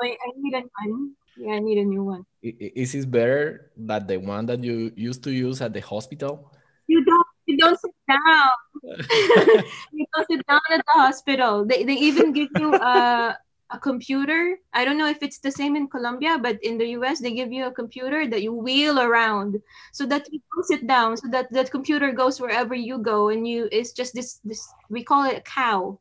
I, 0.00 0.16
I 0.16 0.28
need 0.38 0.54
a 0.54 0.62
one. 0.86 1.14
Yeah, 1.36 1.54
I 1.54 1.58
need 1.58 1.78
a 1.78 1.84
new 1.84 2.04
one. 2.04 2.26
Is 2.42 2.94
it 2.94 3.10
better 3.10 3.70
than 3.76 4.06
the 4.06 4.18
one 4.18 4.46
that 4.46 4.62
you 4.62 4.92
used 4.94 5.22
to 5.24 5.32
use 5.32 5.60
at 5.60 5.72
the 5.72 5.80
hospital? 5.80 6.52
You 6.86 7.04
don't. 7.04 7.26
You 7.46 7.58
don't 7.58 7.78
sit 7.78 7.92
down. 8.08 8.50
you 9.92 10.06
don't 10.14 10.26
sit 10.30 10.46
down 10.46 10.60
at 10.70 10.80
the 10.84 10.92
hospital. 10.92 11.64
They, 11.64 11.84
they 11.84 11.94
even 11.94 12.32
give 12.32 12.48
you 12.56 12.74
a 12.74 13.36
a 13.70 13.78
computer. 13.78 14.56
I 14.72 14.84
don't 14.84 14.98
know 14.98 15.08
if 15.08 15.22
it's 15.22 15.38
the 15.38 15.50
same 15.50 15.76
in 15.76 15.88
Colombia, 15.88 16.38
but 16.38 16.62
in 16.62 16.78
the 16.78 16.88
US, 16.98 17.20
they 17.20 17.32
give 17.32 17.52
you 17.52 17.66
a 17.66 17.72
computer 17.72 18.26
that 18.28 18.42
you 18.42 18.52
wheel 18.52 19.00
around 19.00 19.60
so 19.92 20.06
that 20.06 20.30
you 20.30 20.40
don't 20.54 20.66
sit 20.66 20.86
down, 20.86 21.16
so 21.16 21.28
that 21.28 21.52
that 21.52 21.70
computer 21.70 22.12
goes 22.12 22.40
wherever 22.40 22.74
you 22.74 22.98
go, 22.98 23.28
and 23.28 23.46
you 23.48 23.68
it's 23.72 23.92
just 23.92 24.14
this 24.14 24.40
this 24.44 24.62
we 24.88 25.02
call 25.02 25.24
it 25.24 25.38
a 25.38 25.42
cow, 25.42 25.98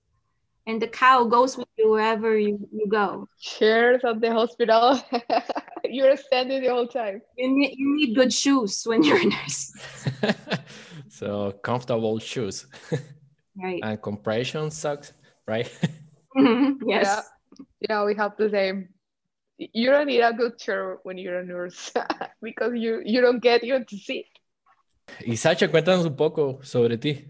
and 0.65 0.81
the 0.81 0.87
cow 0.87 1.25
goes 1.25 1.57
with 1.57 1.67
you 1.77 1.91
wherever 1.91 2.37
you, 2.37 2.59
you 2.71 2.87
go. 2.87 3.27
Chairs 3.39 4.01
at 4.05 4.21
the 4.21 4.31
hospital. 4.31 5.01
You're 5.83 6.15
standing 6.17 6.63
the 6.63 6.69
whole 6.69 6.87
time. 6.87 7.21
You 7.37 7.55
need, 7.55 7.75
you 7.77 7.95
need 7.97 8.15
good 8.15 8.33
shoes 8.33 8.83
when 8.85 9.03
you're 9.03 9.21
a 9.21 9.25
nurse, 9.25 9.73
so 11.09 11.51
comfortable 11.61 12.17
shoes 12.19 12.65
right? 13.61 13.81
and 13.83 14.01
compression 14.01 14.71
socks, 14.71 15.13
right? 15.47 15.69
Mhm, 16.35 16.77
yes. 16.87 17.05
Yeah. 17.05 17.21
Yeah, 17.89 18.05
we 18.05 18.15
have 18.15 18.35
the 18.37 18.49
same. 18.49 18.89
You 19.59 19.91
don't 19.91 20.07
need 20.07 20.21
a 20.21 20.33
good 20.33 20.57
chair 20.57 20.97
when 21.03 21.19
you're 21.19 21.37
a 21.39 21.45
nurse 21.45 21.93
because 22.41 22.71
you 22.73 23.03
you 23.05 23.21
don't 23.21 23.39
get 23.39 23.63
even 23.63 23.85
to 23.85 23.97
sit. 23.97 24.25
Y 25.27 25.35
Sasha, 25.37 25.67
cuéntanos 25.69 26.07
un 26.07 26.15
poco 26.15 26.59
sobre 26.63 26.97
ti. 26.97 27.27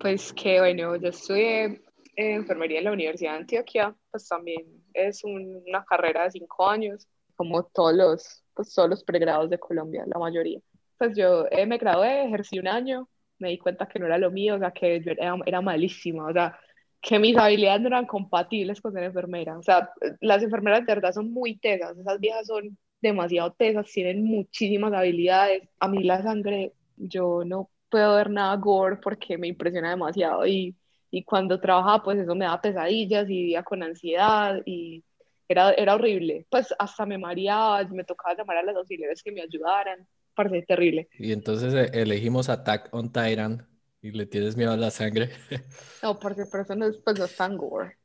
Pues 0.00 0.32
que 0.32 0.58
bueno, 0.60 0.96
yo 0.96 1.08
estudié 1.08 1.82
enfermería 2.16 2.78
en 2.78 2.84
la 2.84 2.92
Universidad 2.92 3.32
de 3.32 3.38
Antioquia, 3.38 3.94
pues 4.10 4.28
también 4.28 4.64
es 4.94 5.24
un- 5.24 5.62
una 5.66 5.84
carrera 5.84 6.24
de 6.24 6.30
cinco 6.32 6.68
años, 6.68 7.06
como 7.36 7.64
todos 7.64 7.94
los, 7.94 8.44
pues 8.54 8.72
todos 8.74 8.88
los 8.90 9.04
pregrados 9.04 9.50
de 9.50 9.58
Colombia, 9.58 10.04
la 10.06 10.18
mayoría. 10.18 10.60
Pues 10.98 11.16
yo 11.16 11.46
eh, 11.50 11.66
me 11.66 11.78
gradué, 11.78 12.24
ejercí 12.26 12.58
un 12.58 12.68
año, 12.68 13.08
me 13.38 13.50
di 13.50 13.58
cuenta 13.58 13.86
que 13.86 13.98
no 13.98 14.06
era 14.06 14.18
lo 14.18 14.30
mío, 14.30 14.54
o 14.56 14.58
sea, 14.58 14.70
que 14.72 14.96
era, 14.96 15.36
era 15.44 15.60
malísima, 15.60 16.26
o 16.28 16.32
sea, 16.32 16.58
que 17.00 17.18
mis 17.18 17.36
habilidades 17.36 17.80
no 17.82 17.88
eran 17.88 18.06
compatibles 18.06 18.80
con 18.80 18.92
ser 18.92 19.04
enfermera. 19.04 19.58
O 19.58 19.62
sea, 19.62 19.90
las 20.20 20.42
enfermeras 20.42 20.80
de 20.80 20.94
verdad 20.94 21.12
son 21.12 21.32
muy 21.32 21.56
tesas, 21.58 21.96
esas 21.98 22.18
viejas 22.20 22.46
son 22.46 22.76
demasiado 23.00 23.52
tesas, 23.52 23.86
tienen 23.92 24.24
muchísimas 24.24 24.92
habilidades. 24.92 25.68
A 25.80 25.88
mí 25.88 26.02
la 26.02 26.22
sangre, 26.22 26.72
yo 26.96 27.42
no 27.44 27.70
puedo 27.90 28.16
ver 28.16 28.30
nada 28.30 28.56
gore 28.56 28.96
porque 28.96 29.38
me 29.38 29.48
impresiona 29.48 29.90
demasiado 29.90 30.46
y, 30.46 30.76
y 31.10 31.24
cuando 31.24 31.60
trabajaba 31.60 32.02
pues 32.02 32.18
eso 32.18 32.34
me 32.34 32.44
daba 32.44 32.60
pesadillas 32.60 33.24
y 33.24 33.32
vivía 33.32 33.62
con 33.62 33.82
ansiedad 33.82 34.60
y 34.64 35.04
era, 35.48 35.72
era 35.72 35.94
horrible. 35.94 36.46
Pues 36.50 36.74
hasta 36.78 37.06
me 37.06 37.18
mareaba, 37.18 37.84
me 37.84 38.04
tocaba 38.04 38.36
llamar 38.36 38.58
a 38.58 38.62
las 38.64 38.76
auxiliares 38.76 39.22
que 39.22 39.32
me 39.32 39.42
ayudaran, 39.42 40.06
parece 40.34 40.62
terrible. 40.62 41.08
Y 41.18 41.32
entonces 41.32 41.72
eh, 41.74 41.90
elegimos 41.92 42.48
Attack 42.48 42.88
on 42.92 43.12
Titan 43.12 43.66
y 44.02 44.10
le 44.10 44.26
tienes 44.26 44.56
miedo 44.56 44.72
a 44.72 44.76
la 44.76 44.90
sangre. 44.90 45.30
No, 46.02 46.18
porque 46.18 46.44
pero 46.50 46.62
eso 46.62 46.76
no 46.76 46.86
es, 46.86 46.98
pues 46.98 47.18
no 47.18 47.24
es 47.24 47.36
tan 47.36 47.56
gore. 47.56 47.96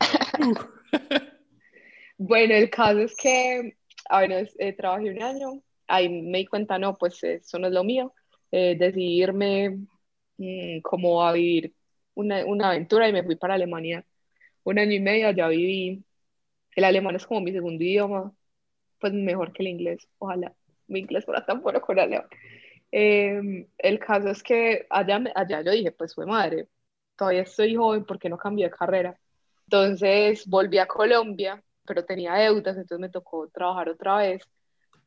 Bueno, 2.16 2.54
el 2.54 2.70
caso 2.70 3.00
es 3.00 3.16
que, 3.16 3.76
a 4.08 4.20
ver, 4.20 4.48
eh, 4.58 4.72
trabajé 4.72 5.10
un 5.10 5.22
año, 5.22 5.62
ahí 5.88 6.08
me 6.08 6.38
di 6.38 6.46
cuenta, 6.46 6.78
no, 6.78 6.96
pues 6.96 7.22
eso 7.24 7.58
no 7.58 7.66
es 7.66 7.72
lo 7.72 7.82
mío, 7.82 8.14
eh, 8.52 8.76
decidí 8.78 9.20
irme 9.20 9.78
mm, 10.38 10.80
como 10.82 11.24
a 11.24 11.32
vivir 11.32 11.74
una, 12.14 12.44
una 12.46 12.68
aventura 12.70 13.08
y 13.08 13.12
me 13.12 13.24
fui 13.24 13.36
para 13.36 13.54
Alemania. 13.54 14.04
Un 14.64 14.78
año 14.78 14.92
y 14.92 15.00
medio 15.00 15.28
allá 15.28 15.48
viví, 15.48 16.04
el 16.76 16.84
alemán 16.84 17.16
es 17.16 17.26
como 17.26 17.40
mi 17.40 17.52
segundo 17.52 17.84
idioma, 17.84 18.32
pues 19.00 19.12
mejor 19.12 19.52
que 19.52 19.62
el 19.62 19.68
inglés, 19.70 20.08
ojalá 20.18 20.54
mi 20.86 21.00
inglés 21.00 21.24
fuera 21.24 21.44
tan 21.44 21.62
bueno 21.62 21.80
con 21.80 21.98
alemán. 21.98 22.28
Eh, 22.92 23.68
el 23.78 23.98
caso 23.98 24.28
es 24.30 24.42
que 24.42 24.86
allá, 24.90 25.22
allá 25.34 25.62
yo 25.62 25.72
dije, 25.72 25.92
pues 25.92 26.14
fue 26.14 26.26
madre, 26.26 26.68
todavía 27.16 27.42
estoy 27.42 27.74
joven, 27.76 28.04
¿por 28.04 28.18
qué 28.18 28.28
no 28.28 28.38
cambié 28.38 28.66
de 28.66 28.70
carrera? 28.70 29.18
Entonces 29.66 30.46
volví 30.46 30.78
a 30.78 30.86
Colombia, 30.86 31.62
pero 31.84 32.04
tenía 32.04 32.34
deudas, 32.34 32.76
entonces 32.76 33.00
me 33.00 33.08
tocó 33.10 33.48
trabajar 33.48 33.88
otra 33.88 34.16
vez. 34.18 34.42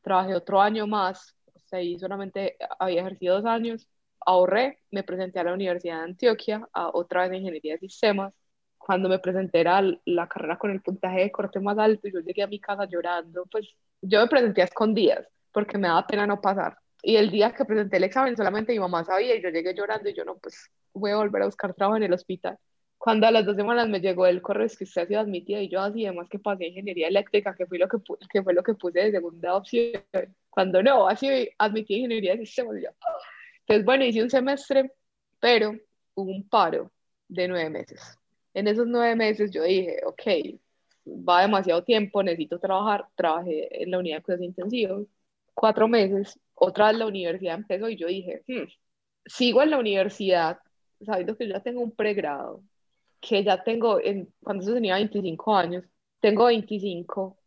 Trabajé 0.02 0.34
otro 0.34 0.60
año 0.60 0.86
más, 0.86 1.36
o 1.54 1.60
sea, 1.66 1.82
y 1.82 1.98
solamente 1.98 2.56
había 2.78 3.00
ejercido 3.02 3.36
dos 3.36 3.46
años. 3.46 3.88
Ahorré, 4.26 4.78
me 4.90 5.02
presenté 5.02 5.40
a 5.40 5.44
la 5.44 5.54
Universidad 5.54 5.98
de 5.98 6.02
Antioquia, 6.04 6.68
a 6.72 6.88
otra 6.88 7.22
vez 7.22 7.30
de 7.30 7.36
Ingeniería 7.38 7.74
de 7.74 7.80
Sistemas. 7.80 8.32
Cuando 8.76 9.08
me 9.08 9.18
presenté 9.18 9.60
era 9.60 9.82
la 10.04 10.28
carrera 10.28 10.58
con 10.58 10.70
el 10.70 10.80
puntaje 10.80 11.20
de 11.20 11.32
corte 11.32 11.60
más 11.60 11.78
alto 11.78 12.08
yo 12.08 12.20
llegué 12.20 12.42
a 12.42 12.46
mi 12.46 12.60
casa 12.60 12.86
llorando, 12.86 13.44
pues 13.50 13.68
yo 14.00 14.20
me 14.20 14.28
presenté 14.28 14.62
a 14.62 14.64
escondidas 14.64 15.26
porque 15.52 15.78
me 15.78 15.88
daba 15.88 16.06
pena 16.06 16.26
no 16.26 16.40
pasar. 16.40 16.78
Y 17.02 17.16
el 17.16 17.30
día 17.30 17.52
que 17.52 17.64
presenté 17.64 17.96
el 17.98 18.04
examen 18.04 18.36
solamente 18.36 18.72
mi 18.72 18.78
mamá 18.80 19.04
sabía 19.04 19.36
y 19.36 19.42
yo 19.42 19.50
llegué 19.50 19.74
llorando 19.74 20.08
y 20.08 20.14
yo 20.14 20.24
no, 20.24 20.36
pues 20.38 20.70
voy 20.92 21.10
a 21.12 21.16
volver 21.16 21.42
a 21.42 21.46
buscar 21.46 21.74
trabajo 21.74 21.96
en 21.96 22.04
el 22.04 22.12
hospital. 22.12 22.58
Cuando 22.98 23.28
a 23.28 23.30
las 23.30 23.46
dos 23.46 23.54
semanas 23.54 23.88
me 23.88 24.00
llegó 24.00 24.26
el 24.26 24.42
correo 24.42 24.66
es 24.66 24.76
que 24.76 24.84
usted 24.84 25.02
ha 25.02 25.06
sido 25.06 25.20
admitida 25.20 25.60
y 25.60 25.68
yo 25.68 25.80
así, 25.80 26.04
además 26.04 26.28
que 26.28 26.40
pasé 26.40 26.66
ingeniería 26.66 27.06
eléctrica, 27.06 27.54
que 27.54 27.64
fue 27.66 27.78
lo 27.78 27.88
que, 27.88 27.98
que 28.28 28.42
fue 28.42 28.52
lo 28.52 28.62
que 28.64 28.74
puse 28.74 28.98
de 28.98 29.12
segunda 29.12 29.54
opción. 29.54 30.02
Cuando 30.50 30.82
no, 30.82 31.08
así 31.08 31.48
admití 31.58 31.94
ingeniería 31.94 32.32
de 32.32 32.44
sistemas. 32.44 32.76
y 32.78 32.82
yo. 32.82 32.90
Entonces, 33.68 33.84
bueno, 33.86 34.04
hice 34.06 34.22
un 34.22 34.30
semestre, 34.30 34.92
pero 35.40 35.72
hubo 36.14 36.30
un 36.30 36.48
paro 36.48 36.90
de 37.28 37.48
nueve 37.48 37.70
meses. 37.70 38.18
En 38.54 38.66
esos 38.68 38.86
nueve 38.86 39.14
meses 39.16 39.50
yo 39.52 39.62
dije, 39.64 39.98
ok, 40.06 40.22
va 41.06 41.42
demasiado 41.42 41.84
tiempo, 41.84 42.22
necesito 42.22 42.58
trabajar. 42.58 43.06
Trabajé 43.16 43.82
en 43.82 43.90
la 43.90 43.98
unidad 43.98 44.18
de 44.18 44.22
cuidados 44.22 44.46
intensivos 44.46 45.06
cuatro 45.54 45.88
meses, 45.88 46.38
otra 46.54 46.88
vez 46.88 46.98
la 46.98 47.06
universidad 47.06 47.54
empezó 47.56 47.88
y 47.88 47.96
yo 47.96 48.06
dije, 48.06 48.42
"Hmm, 48.46 48.64
sigo 49.26 49.62
en 49.62 49.70
la 49.70 49.78
universidad 49.78 50.58
sabiendo 51.04 51.36
que 51.36 51.48
ya 51.48 51.60
tengo 51.62 51.80
un 51.82 51.92
pregrado, 51.92 52.62
que 53.20 53.44
ya 53.44 53.62
tengo, 53.64 54.00
en, 54.00 54.32
cuando 54.42 54.62
eso 54.64 54.74
tenía 54.74 54.96
25 54.96 55.56
años, 55.56 55.84
tengo 56.20 56.46
25, 56.46 57.38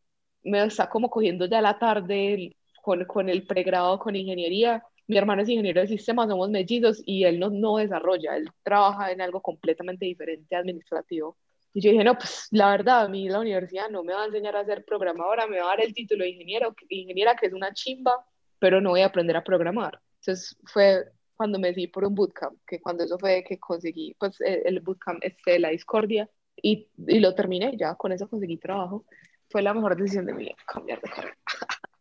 me 0.44 0.64
está 0.66 0.90
como 0.90 1.10
cogiendo 1.10 1.46
ya 1.46 1.62
la 1.62 1.80
tarde 1.80 2.56
con, 2.82 3.06
con 3.06 3.30
el 3.30 3.46
pregrado, 3.48 4.00
con 4.00 4.16
ingeniería. 4.16 4.84
Mi 5.08 5.18
hermano 5.18 5.42
es 5.42 5.50
ingeniero 5.50 5.82
de 5.82 5.88
sistemas, 5.88 6.30
somos 6.30 6.50
mellizos 6.50 7.02
y 7.06 7.24
él 7.26 7.40
no, 7.40 7.50
no 7.50 7.78
desarrolla, 7.78 8.38
él 8.38 8.50
trabaja 8.64 9.12
en 9.12 9.22
algo 9.22 9.42
completamente 9.42 10.06
diferente, 10.06 10.56
administrativo. 10.56 11.38
Y 11.74 11.82
yo 11.82 11.92
dije, 11.92 12.04
no, 12.04 12.16
pues 12.16 12.48
la 12.52 12.70
verdad, 12.70 13.06
a 13.06 13.08
mí 13.08 13.30
la 13.30 13.40
universidad 13.40 13.90
no 13.90 14.04
me 14.04 14.14
va 14.14 14.24
a 14.24 14.26
enseñar 14.26 14.56
a 14.56 14.66
ser 14.66 14.84
programadora, 14.84 15.48
me 15.48 15.60
va 15.60 15.66
a 15.66 15.70
dar 15.70 15.82
el 15.82 15.94
título 15.94 16.24
de 16.24 16.32
ingeniero, 16.32 16.76
ingeniera, 16.90 17.36
que 17.36 17.48
es 17.48 17.54
una 17.54 17.74
chimba, 17.74 18.26
pero 18.60 18.82
no 18.82 18.90
voy 18.90 19.02
a 19.02 19.08
aprender 19.08 19.38
a 19.38 19.44
programar. 19.44 20.00
Entonces 20.20 20.58
fue 20.66 21.06
cuando 21.36 21.60
me 21.60 21.70
decidí 21.70 21.88
por 21.88 22.04
un 22.04 22.14
bootcamp, 22.14 22.60
que 22.68 22.82
cuando 22.82 23.04
eso 23.04 23.18
fue 23.18 23.44
que 23.44 23.58
conseguí, 23.58 24.14
pues 24.20 24.40
el, 24.42 24.80
bootcamp 24.82 25.24
este 25.24 25.60
la 25.60 25.70
discordia, 25.70 26.30
y, 26.62 26.90
y 27.08 27.20
lo 27.20 27.34
terminé, 27.34 27.76
ya 27.78 27.96
con 27.96 28.12
eso 28.12 28.30
conseguí 28.30 28.58
trabajo. 28.58 29.06
Fue 29.50 29.62
la 29.62 29.74
mejor 29.74 29.96
decisión 29.96 30.26
de 30.26 30.34
mi 30.34 30.44
vida, 30.44 30.56
cambiar 30.68 31.02
de 31.02 31.10
carrera. 31.10 31.38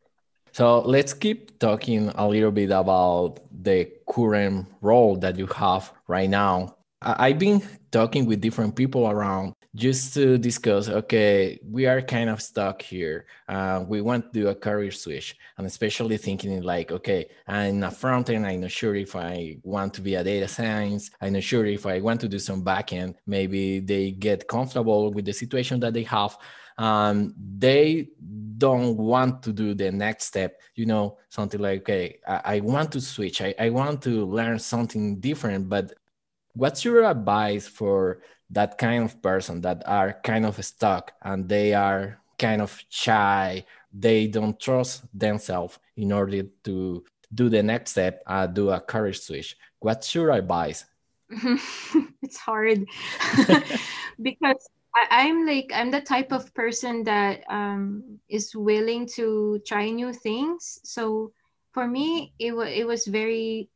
So 0.52 0.80
let's 0.80 1.14
keep 1.14 1.58
talking 1.58 2.08
a 2.14 2.28
little 2.28 2.50
bit 2.50 2.70
about 2.70 3.38
the 3.62 3.90
current 4.08 4.66
role 4.80 5.16
that 5.16 5.38
you 5.38 5.46
have 5.46 5.92
right 6.08 6.28
now. 6.28 6.76
I've 7.02 7.38
been 7.38 7.62
talking 7.92 8.26
with 8.26 8.40
different 8.40 8.76
people 8.76 9.08
around 9.08 9.54
just 9.74 10.14
to 10.14 10.37
discuss 10.37 10.88
okay, 10.88 11.61
we 11.64 11.87
are 11.87 12.02
kind 12.02 12.28
of 12.28 12.42
stuck 12.42 12.83
here. 12.83 13.26
Uh, 13.48 13.85
we 13.87 14.00
want 14.00 14.33
to 14.33 14.40
do 14.40 14.48
a 14.48 14.54
career 14.54 14.90
switch, 14.90 15.37
and 15.59 15.66
especially 15.66 16.16
thinking 16.16 16.62
like, 16.62 16.90
okay, 16.90 17.28
I'm 17.46 17.83
a 17.83 17.90
front 17.90 18.30
end, 18.30 18.46
I'm 18.46 18.61
not 18.61 18.70
sure 18.70 18.94
if 18.94 19.14
I 19.14 19.59
want 19.62 19.94
to 19.94 20.00
be 20.00 20.14
a 20.16 20.24
data 20.24 20.48
science, 20.48 21.11
I'm 21.20 21.35
not 21.35 21.42
sure 21.42 21.66
if 21.66 21.87
I 21.87 22.00
want 22.00 22.20
to 22.22 22.28
do 22.28 22.38
some 22.38 22.62
back 22.62 22.92
end. 22.92 23.14
Maybe 23.26 23.80
they 23.80 24.11
get 24.11 24.48
comfortable 24.48 25.12
with 25.12 25.24
the 25.24 25.33
situation 25.33 25.80
that 25.80 25.94
they 25.94 26.04
have 26.04 26.37
um, 26.80 27.35
they 27.59 28.09
don't 28.56 28.96
want 28.96 29.42
to 29.42 29.52
do 29.52 29.74
the 29.74 29.92
next 29.92 30.24
step 30.24 30.61
you 30.74 30.87
know 30.87 31.18
something 31.28 31.61
like 31.61 31.80
okay 31.80 32.18
i, 32.26 32.56
I 32.56 32.61
want 32.61 32.92
to 32.92 33.00
switch 33.00 33.40
I, 33.40 33.54
I 33.59 33.70
want 33.70 34.02
to 34.02 34.26
learn 34.26 34.59
something 34.59 35.18
different 35.20 35.68
but 35.68 35.94
what's 36.54 36.85
your 36.85 37.04
advice 37.04 37.66
for 37.66 38.22
that 38.50 38.78
kind 38.78 39.04
of 39.04 39.22
person 39.22 39.60
that 39.62 39.82
are 39.86 40.18
kind 40.24 40.44
of 40.44 40.62
stuck 40.64 41.12
and 41.22 41.48
they 41.48 41.74
are 41.74 42.18
kind 42.38 42.62
of 42.62 42.82
shy 42.88 43.64
they 43.92 44.26
don't 44.26 44.58
trust 44.60 45.02
themselves 45.18 45.78
in 45.96 46.12
order 46.12 46.42
to 46.64 47.04
do 47.34 47.48
the 47.48 47.62
next 47.62 47.92
step 47.92 48.22
uh, 48.26 48.46
do 48.46 48.70
a 48.70 48.80
career 48.80 49.12
switch. 49.12 49.56
What's 49.80 50.14
your 50.14 50.30
advice? 50.30 50.84
It's 52.22 52.36
hard. 52.36 52.84
Because 54.22 54.68
I, 54.94 55.06
I'm 55.10 55.46
like 55.46 55.70
I'm 55.74 55.90
the 55.90 56.00
type 56.00 56.32
of 56.32 56.52
person 56.54 57.04
that 57.04 57.42
um, 57.48 58.18
is 58.28 58.54
willing 58.54 59.06
to 59.16 59.60
try 59.66 59.90
new 59.90 60.12
things. 60.12 60.80
So 60.84 61.32
for 61.72 61.86
me, 61.86 62.34
it 62.38 62.52
was 62.52 62.68
it 62.70 62.86
was 62.86 63.06
very 63.06 63.68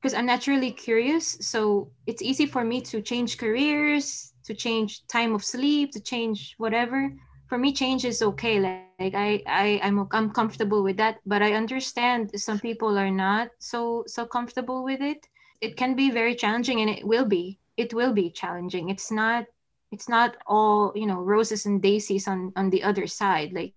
because 0.00 0.14
I'm 0.14 0.26
naturally 0.26 0.70
curious. 0.70 1.36
So 1.40 1.90
it's 2.06 2.22
easy 2.22 2.46
for 2.46 2.64
me 2.64 2.80
to 2.82 3.00
change 3.00 3.38
careers, 3.38 4.32
to 4.44 4.54
change 4.54 5.06
time 5.06 5.34
of 5.34 5.44
sleep, 5.44 5.92
to 5.92 6.00
change 6.00 6.54
whatever. 6.58 7.12
For 7.48 7.58
me, 7.58 7.72
change 7.72 8.04
is 8.04 8.22
okay. 8.22 8.60
Like, 8.60 8.82
like 8.98 9.14
I, 9.14 9.42
I, 9.46 9.80
I'm, 9.82 10.06
I'm 10.12 10.30
comfortable 10.30 10.82
with 10.82 10.96
that. 10.98 11.18
But 11.26 11.42
I 11.42 11.52
understand 11.52 12.30
some 12.40 12.58
people 12.58 12.98
are 12.98 13.10
not 13.10 13.50
so 13.58 14.04
so 14.06 14.26
comfortable 14.26 14.84
with 14.84 15.00
it. 15.00 15.26
It 15.60 15.76
can 15.76 15.94
be 15.94 16.10
very 16.10 16.34
challenging, 16.34 16.80
and 16.80 16.90
it 16.90 17.06
will 17.06 17.24
be. 17.24 17.58
It 17.76 17.94
will 17.94 18.12
be 18.12 18.30
challenging. 18.30 18.90
It's 18.90 19.10
not 19.10 19.46
it's 19.92 20.08
not 20.08 20.36
all 20.46 20.92
you 20.94 21.06
know 21.06 21.20
roses 21.20 21.66
and 21.66 21.80
daisies 21.82 22.26
on 22.28 22.52
on 22.56 22.70
the 22.70 22.82
other 22.82 23.06
side 23.06 23.52
like 23.52 23.72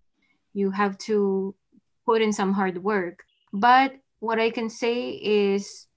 you 0.53 0.71
have 0.71 0.97
to 0.97 1.55
put 2.05 2.21
in 2.21 2.33
some 2.33 2.53
hard 2.53 2.81
work 2.83 3.23
but 3.53 3.93
what 4.19 4.39
i 4.39 4.49
can 4.49 4.69
say 4.69 5.11
is 5.11 5.87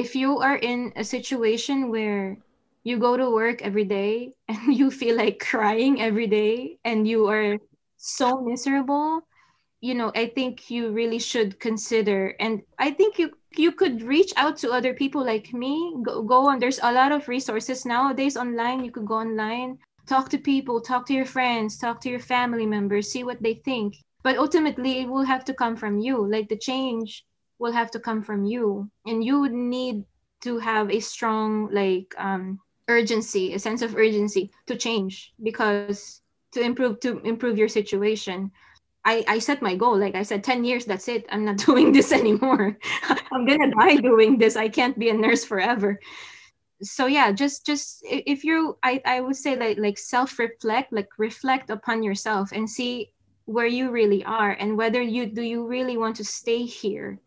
if 0.00 0.16
you 0.16 0.38
are 0.38 0.56
in 0.56 0.92
a 0.96 1.04
situation 1.04 1.90
where 1.90 2.38
you 2.82 2.98
go 2.98 3.16
to 3.16 3.30
work 3.30 3.60
every 3.62 3.84
day 3.84 4.32
and 4.48 4.74
you 4.74 4.90
feel 4.90 5.16
like 5.16 5.38
crying 5.38 6.00
every 6.00 6.26
day 6.26 6.78
and 6.84 7.06
you 7.06 7.28
are 7.28 7.58
so 7.96 8.40
miserable 8.40 9.20
you 9.80 9.94
know 9.94 10.10
i 10.14 10.26
think 10.26 10.70
you 10.70 10.90
really 10.90 11.18
should 11.18 11.60
consider 11.60 12.34
and 12.40 12.62
i 12.78 12.90
think 12.90 13.18
you 13.18 13.30
you 13.56 13.72
could 13.72 14.02
reach 14.02 14.32
out 14.36 14.56
to 14.58 14.70
other 14.70 14.94
people 14.94 15.24
like 15.24 15.52
me. 15.52 15.96
Go, 16.02 16.22
go 16.22 16.48
on 16.48 16.58
there's 16.58 16.78
a 16.82 16.92
lot 16.92 17.12
of 17.12 17.28
resources 17.28 17.84
nowadays 17.84 18.36
online. 18.36 18.84
You 18.84 18.92
could 18.92 19.06
go 19.06 19.14
online 19.14 19.78
talk 20.06 20.28
to 20.28 20.38
people 20.38 20.80
talk 20.80 21.06
to 21.06 21.12
your 21.12 21.24
friends 21.24 21.78
talk 21.78 22.00
to 22.00 22.08
your 22.08 22.18
family 22.18 22.66
members 22.66 23.10
see 23.10 23.24
what 23.24 23.42
they 23.42 23.54
think. 23.64 23.96
But 24.22 24.38
ultimately 24.38 25.00
it 25.00 25.08
will 25.08 25.24
have 25.24 25.44
to 25.46 25.54
come 25.54 25.76
from 25.76 25.98
you. 25.98 26.26
Like 26.26 26.48
the 26.48 26.58
change 26.58 27.24
will 27.60 27.72
have 27.72 27.92
to 27.92 28.00
come 28.00 28.22
from 28.22 28.42
you. 28.44 28.90
And 29.06 29.22
you 29.22 29.38
would 29.40 29.52
need 29.52 30.04
to 30.42 30.58
have 30.58 30.90
a 30.90 30.98
strong 30.98 31.68
like 31.70 32.14
um 32.16 32.58
urgency 32.88 33.54
a 33.54 33.58
sense 33.58 33.82
of 33.82 33.94
urgency 33.94 34.50
to 34.66 34.74
change 34.74 35.32
because 35.44 36.22
to 36.50 36.60
improve 36.60 36.98
to 37.00 37.20
improve 37.20 37.56
your 37.56 37.68
situation. 37.68 38.50
I, 39.04 39.24
I 39.28 39.38
set 39.38 39.62
my 39.62 39.76
goal. 39.76 39.96
Like 39.96 40.14
i 40.14 40.22
said 40.22 40.44
10 40.44 40.64
years 40.64 40.84
that's 40.84 41.08
it. 41.08 41.24
I'm 41.30 41.44
not 41.44 41.56
doing 41.68 41.92
this 41.92 42.12
anymore. 42.12 42.76
I'm 43.32 43.46
gonna 43.46 43.70
die 43.70 43.96
doing 43.96 44.38
this. 44.38 44.56
I 44.56 44.68
can't 44.68 44.98
be 44.98 45.10
a 45.10 45.14
nurse 45.14 45.44
forever. 45.44 46.00
So 46.82 47.06
yeah 47.06 47.30
just 47.30 47.66
just 47.66 48.00
if 48.08 48.42
you 48.42 48.78
i 48.82 49.02
i 49.04 49.20
would 49.20 49.36
say 49.36 49.54
like 49.54 49.76
like 49.76 49.98
self 49.98 50.38
reflect 50.38 50.92
like 50.92 51.08
reflect 51.18 51.68
upon 51.68 52.02
yourself 52.02 52.52
and 52.52 52.64
see 52.68 53.12
where 53.44 53.66
you 53.66 53.90
really 53.90 54.24
are 54.24 54.52
and 54.52 54.78
whether 54.78 55.02
you 55.02 55.26
do 55.26 55.42
you 55.42 55.66
really 55.66 55.98
want 55.98 56.16
to 56.16 56.24
stay 56.24 56.64
here 56.64 57.20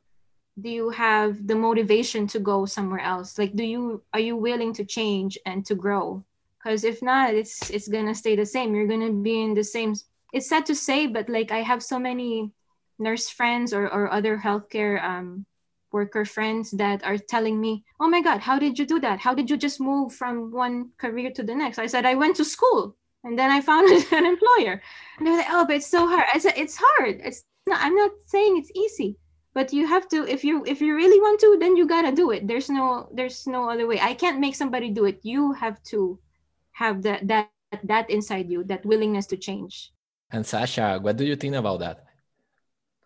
do 0.62 0.70
you 0.70 0.90
have 0.90 1.48
the 1.48 1.56
motivation 1.56 2.28
to 2.28 2.40
go 2.40 2.66
somewhere 2.66 3.00
else 3.00 3.40
like 3.40 3.56
do 3.56 3.64
you 3.64 4.04
are 4.14 4.20
you 4.20 4.36
willing 4.36 4.74
to 4.74 4.86
change 4.86 5.38
and 5.46 5.66
to 5.66 5.76
grow 5.76 6.24
because 6.58 6.84
if 6.84 7.02
not 7.02 7.34
it's 7.34 7.70
it's 7.72 7.88
gonna 7.88 8.14
stay 8.14 8.36
the 8.36 8.46
same 8.46 8.76
you're 8.76 8.88
gonna 8.88 9.12
be 9.12 9.42
in 9.42 9.54
the 9.54 9.64
same 9.64 9.96
it's 10.34 10.50
sad 10.50 10.66
to 10.66 10.76
say, 10.76 11.08
but 11.08 11.30
like 11.30 11.52
I 11.52 11.62
have 11.62 11.82
so 11.82 12.00
many 12.00 12.52
nurse 13.00 13.30
friends 13.30 13.72
or, 13.72 13.88
or 13.88 14.12
other 14.12 14.38
healthcare 14.38 15.02
um, 15.02 15.46
worker 15.92 16.26
friends 16.26 16.72
that 16.72 17.06
are 17.06 17.20
telling 17.20 17.62
me, 17.62 17.86
oh 18.00 18.10
my 18.10 18.22
God, 18.22 18.42
how 18.42 18.58
did 18.58 18.80
you 18.80 18.86
do 18.86 19.00
that? 19.00 19.20
How 19.20 19.36
did 19.36 19.50
you 19.50 19.58
just 19.58 19.80
move 19.80 20.12
from 20.12 20.52
one 20.52 20.90
career 20.98 21.30
to 21.32 21.44
the 21.44 21.54
next? 21.54 21.78
I 21.78 21.86
said, 21.86 22.06
I 22.06 22.16
went 22.16 22.36
to 22.38 22.46
school 22.46 22.96
and 23.24 23.38
then 23.38 23.52
I 23.52 23.62
found 23.62 23.88
an 24.12 24.26
employer. 24.26 24.82
And 25.18 25.28
they're 25.28 25.38
like, 25.38 25.52
oh, 25.52 25.66
but 25.66 25.78
it's 25.78 25.88
so 25.88 26.08
hard. 26.08 26.26
I 26.34 26.40
said, 26.40 26.54
it's 26.58 26.80
hard. 26.82 27.22
It's 27.24 27.44
not, 27.68 27.80
I'm 27.82 27.96
not 27.96 28.12
saying 28.26 28.58
it's 28.58 28.72
easy, 28.76 29.16
but 29.54 29.72
you 29.72 29.88
have 29.88 30.08
to, 30.10 30.28
if 30.28 30.44
you, 30.44 30.64
if 30.66 30.82
you 30.82 30.96
really 30.96 31.20
want 31.20 31.40
to, 31.42 31.58
then 31.60 31.76
you 31.76 31.88
gotta 31.88 32.12
do 32.12 32.32
it. 32.32 32.48
There's 32.48 32.70
no, 32.70 33.10
there's 33.14 33.46
no 33.48 33.70
other 33.70 33.88
way. 33.88 34.00
I 34.00 34.14
can't 34.14 34.40
make 34.40 34.56
somebody 34.56 34.90
do 34.90 35.06
it. 35.06 35.20
You 35.24 35.54
have 35.54 35.82
to 35.84 36.20
have 36.72 37.04
that, 37.04 37.28
that, 37.28 37.50
that 37.84 38.10
inside 38.10 38.50
you, 38.50 38.64
that 38.66 38.86
willingness 38.86 39.28
to 39.28 39.38
change. 39.38 39.92
And 40.32 40.46
Sasha, 40.46 41.00
what 41.02 41.18
do 41.18 41.26
you 41.26 41.36
think 41.36 41.56
about 41.56 41.80
that? 41.80 42.04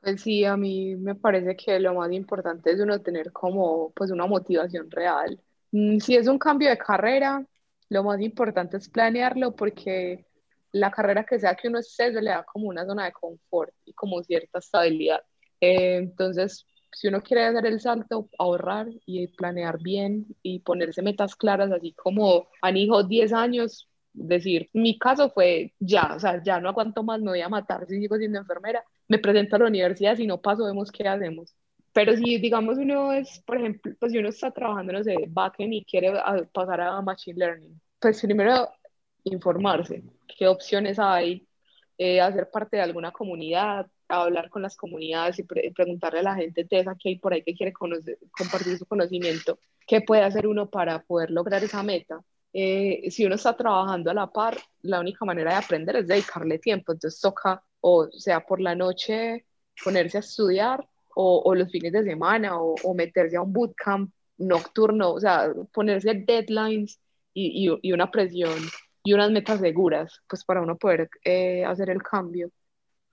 Pues 0.01 0.21
sí, 0.21 0.45
a 0.45 0.55
mí 0.55 0.95
me 0.95 1.15
parece 1.15 1.57
que 1.57 1.79
lo 1.79 1.95
más 1.95 2.12
importante 2.13 2.71
es 2.71 2.79
uno 2.79 3.01
tener 3.01 3.31
como 3.33 3.91
pues 3.93 4.12
una 4.12 4.25
motivación 4.25 4.89
real. 4.89 5.38
Mm, 5.71 5.99
si 5.99 6.15
es 6.15 6.27
un 6.27 6.39
cambio 6.39 6.69
de 6.69 6.77
carrera, 6.77 7.45
lo 7.89 8.03
más 8.03 8.21
importante 8.21 8.77
es 8.77 8.88
planearlo 8.88 9.55
porque 9.55 10.25
la 10.71 10.91
carrera 10.91 11.25
que 11.25 11.39
sea 11.39 11.55
que 11.55 11.67
uno 11.67 11.79
esté 11.79 12.12
le 12.12 12.29
da 12.29 12.43
como 12.43 12.67
una 12.67 12.86
zona 12.86 13.05
de 13.05 13.12
confort 13.12 13.73
y 13.83 13.93
como 13.93 14.23
cierta 14.23 14.60
estabilidad. 14.60 15.21
Eh, 15.62 15.98
entonces, 15.98 16.65
si 16.91 17.08
uno 17.08 17.22
quiere 17.22 17.46
hacer 17.46 17.65
el 17.65 17.80
salto, 17.80 18.30
ahorrar 18.38 18.88
y 19.06 19.28
planear 19.28 19.80
bien 19.82 20.26
y 20.41 20.60
ponerse 20.60 21.02
metas 21.02 21.36
claras, 21.36 21.72
así 21.72 21.93
como 21.93 22.48
han 22.62 22.78
hijo 22.78 23.04
10 23.04 23.34
años, 23.34 23.88
decir, 24.13 24.70
mi 24.74 24.98
caso 24.98 25.30
fue 25.30 25.74
ya, 25.80 26.13
o 26.15 26.20
sea, 26.20 26.41
ya 26.43 26.60
no 26.60 26.70
aguanto 26.70 27.04
más, 27.04 27.22
me 27.22 27.32
voy 27.32 27.41
a 27.41 27.50
matar 27.50 27.86
si 27.88 28.00
sigo 28.00 28.17
siendo 28.17 28.39
enfermera, 28.39 28.84
me 29.08 29.20
presento 29.20 29.56
a 29.56 29.60
la 29.60 29.67
universidad, 29.67 30.15
si 30.15 30.28
no 30.28 30.41
paso, 30.41 30.65
vemos 30.65 30.91
qué 30.91 31.08
hacemos. 31.08 31.56
Pero 31.93 32.15
si, 32.15 32.38
digamos, 32.38 32.78
uno 32.78 33.12
es, 33.13 33.39
por 33.46 33.58
ejemplo, 33.58 33.93
pues 34.00 34.12
si 34.12 34.17
uno 34.20 34.30
está 34.30 34.52
trabajando, 34.52 34.93
no 34.93 35.04
sé, 35.04 35.15
backend 35.30 35.74
y 35.74 35.86
quiere 35.86 36.13
pasar 36.54 36.82
a 36.82 37.02
Machine 37.02 37.39
Learning, 37.39 37.82
pues 38.00 38.22
primero 38.22 38.70
informarse, 39.24 40.04
qué 40.38 40.48
opciones 40.48 41.00
hay, 41.00 41.48
eh, 41.98 42.22
hacer 42.22 42.50
parte 42.52 42.78
de 42.78 42.84
alguna 42.84 43.12
comunidad, 43.12 43.88
hablar 44.10 44.50
con 44.50 44.62
las 44.62 44.78
comunidades 44.78 45.39
y 45.39 45.43
preguntarle 45.43 46.20
a 46.20 46.24
la 46.24 46.36
gente 46.36 46.63
de 46.63 46.80
esa 46.80 46.96
que 46.96 47.10
hay 47.10 47.20
por 47.20 47.34
ahí 47.34 47.43
que 47.43 47.56
quiere 47.56 47.74
compartir 47.74 48.78
su 48.78 48.86
conocimiento, 48.86 49.60
qué 49.86 50.02
puede 50.02 50.24
hacer 50.24 50.48
uno 50.48 50.70
para 50.70 51.04
poder 51.04 51.32
lograr 51.32 51.63
esa 51.63 51.84
meta 51.84 52.24
eh, 52.54 53.12
si 53.12 53.26
uno 53.26 53.36
está 53.36 53.56
trabajando 53.56 54.10
a 54.10 54.13
la 54.13 54.32
par, 54.32 54.58
la 54.82 55.00
única 55.00 55.26
manera 55.26 55.52
de 55.52 55.58
aprender 55.58 55.96
es 55.98 56.08
dedicarle 56.08 56.60
tiempo. 56.60 56.91
Entonces 56.91 57.22
toca, 57.22 57.63
o 57.82 58.10
sea, 58.12 58.46
por 58.46 58.60
la 58.62 58.76
noche 58.76 59.46
ponerse 59.84 60.17
a 60.17 60.22
estudiar 60.22 60.88
o, 61.15 61.41
o 61.46 61.56
los 61.56 61.72
fines 61.72 61.91
de 61.91 62.04
semana 62.04 62.60
o, 62.60 62.76
o, 62.84 62.93
meterse 62.96 63.38
a 63.38 63.41
un 63.41 63.54
bootcamp 63.54 64.12
nocturno, 64.38 65.12
o 65.13 65.20
sea, 65.20 65.54
ponerse 65.72 66.13
deadlines 66.15 67.00
y, 67.34 67.70
y, 67.70 67.80
y, 67.82 67.91
una 67.93 68.10
presión 68.12 68.58
y 69.04 69.13
unas 69.13 69.32
metas 69.32 69.60
seguras, 69.60 70.22
pues 70.28 70.43
para 70.43 70.62
uno 70.62 70.78
poder 70.78 71.10
eh, 71.24 71.63
hacer 71.65 71.89
el 71.89 72.02
cambio. 72.04 72.52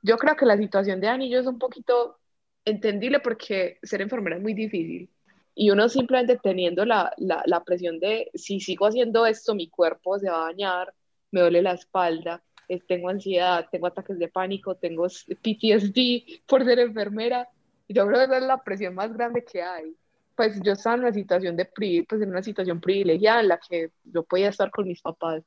Yo 0.05 0.19
creo 0.19 0.37
que 0.37 0.47
la 0.47 0.57
situación 0.59 1.01
de 1.01 1.09
Anillo 1.09 1.41
es 1.41 1.47
un 1.47 1.59
poquito 1.59 2.19
entendible 2.65 3.21
porque 3.21 3.79
ser 3.83 4.03
enfermera 4.03 4.37
es 4.37 4.43
muy 4.43 4.55
difícil 4.55 5.11
y 5.55 5.71
uno 5.71 5.89
simplemente 5.89 6.39
teniendo 6.43 6.85
la, 6.85 7.13
la, 7.17 7.43
la, 7.47 7.65
presión 7.65 7.99
de 7.99 8.31
si 8.35 8.61
sigo 8.61 8.87
haciendo 8.87 9.25
esto, 9.25 9.55
mi 9.55 9.69
cuerpo 9.69 10.19
se 10.19 10.29
va 10.29 10.43
a 10.43 10.47
dañar, 10.47 10.95
me 11.31 11.41
duele 11.41 11.63
la 11.63 11.73
espalda, 11.73 12.43
tengo 12.87 13.09
ansiedad, 13.09 13.67
tengo 13.71 13.87
ataques 13.87 14.19
de 14.19 14.29
pánico, 14.29 14.75
tengo 14.77 15.07
PTSD 15.07 16.45
por 16.47 16.65
ser 16.65 16.81
enfermera. 16.81 17.49
Yo 17.89 18.07
creo 18.07 18.19
que 18.19 18.25
esa 18.25 18.39
es 18.39 18.45
la 18.45 18.63
presión 18.63 18.95
más 18.95 19.13
grande 19.13 19.45
que 19.45 19.63
hay. 19.63 19.97
Pues 20.37 20.61
yo 20.63 20.73
estaba 20.73 20.97
en 20.97 21.03
una 21.03 21.13
situación 21.13 21.57
de 21.57 21.67
pues 22.09 22.21
en 22.21 22.29
una 22.31 22.43
situación 22.43 22.81
privilegiada 22.81 23.41
en 23.41 23.49
la 23.49 23.59
que 23.59 23.91
yo 24.05 24.25
podía 24.25 24.49
estar 24.49 24.71
con 24.71 24.87
mis 24.87 25.01
papás 25.01 25.43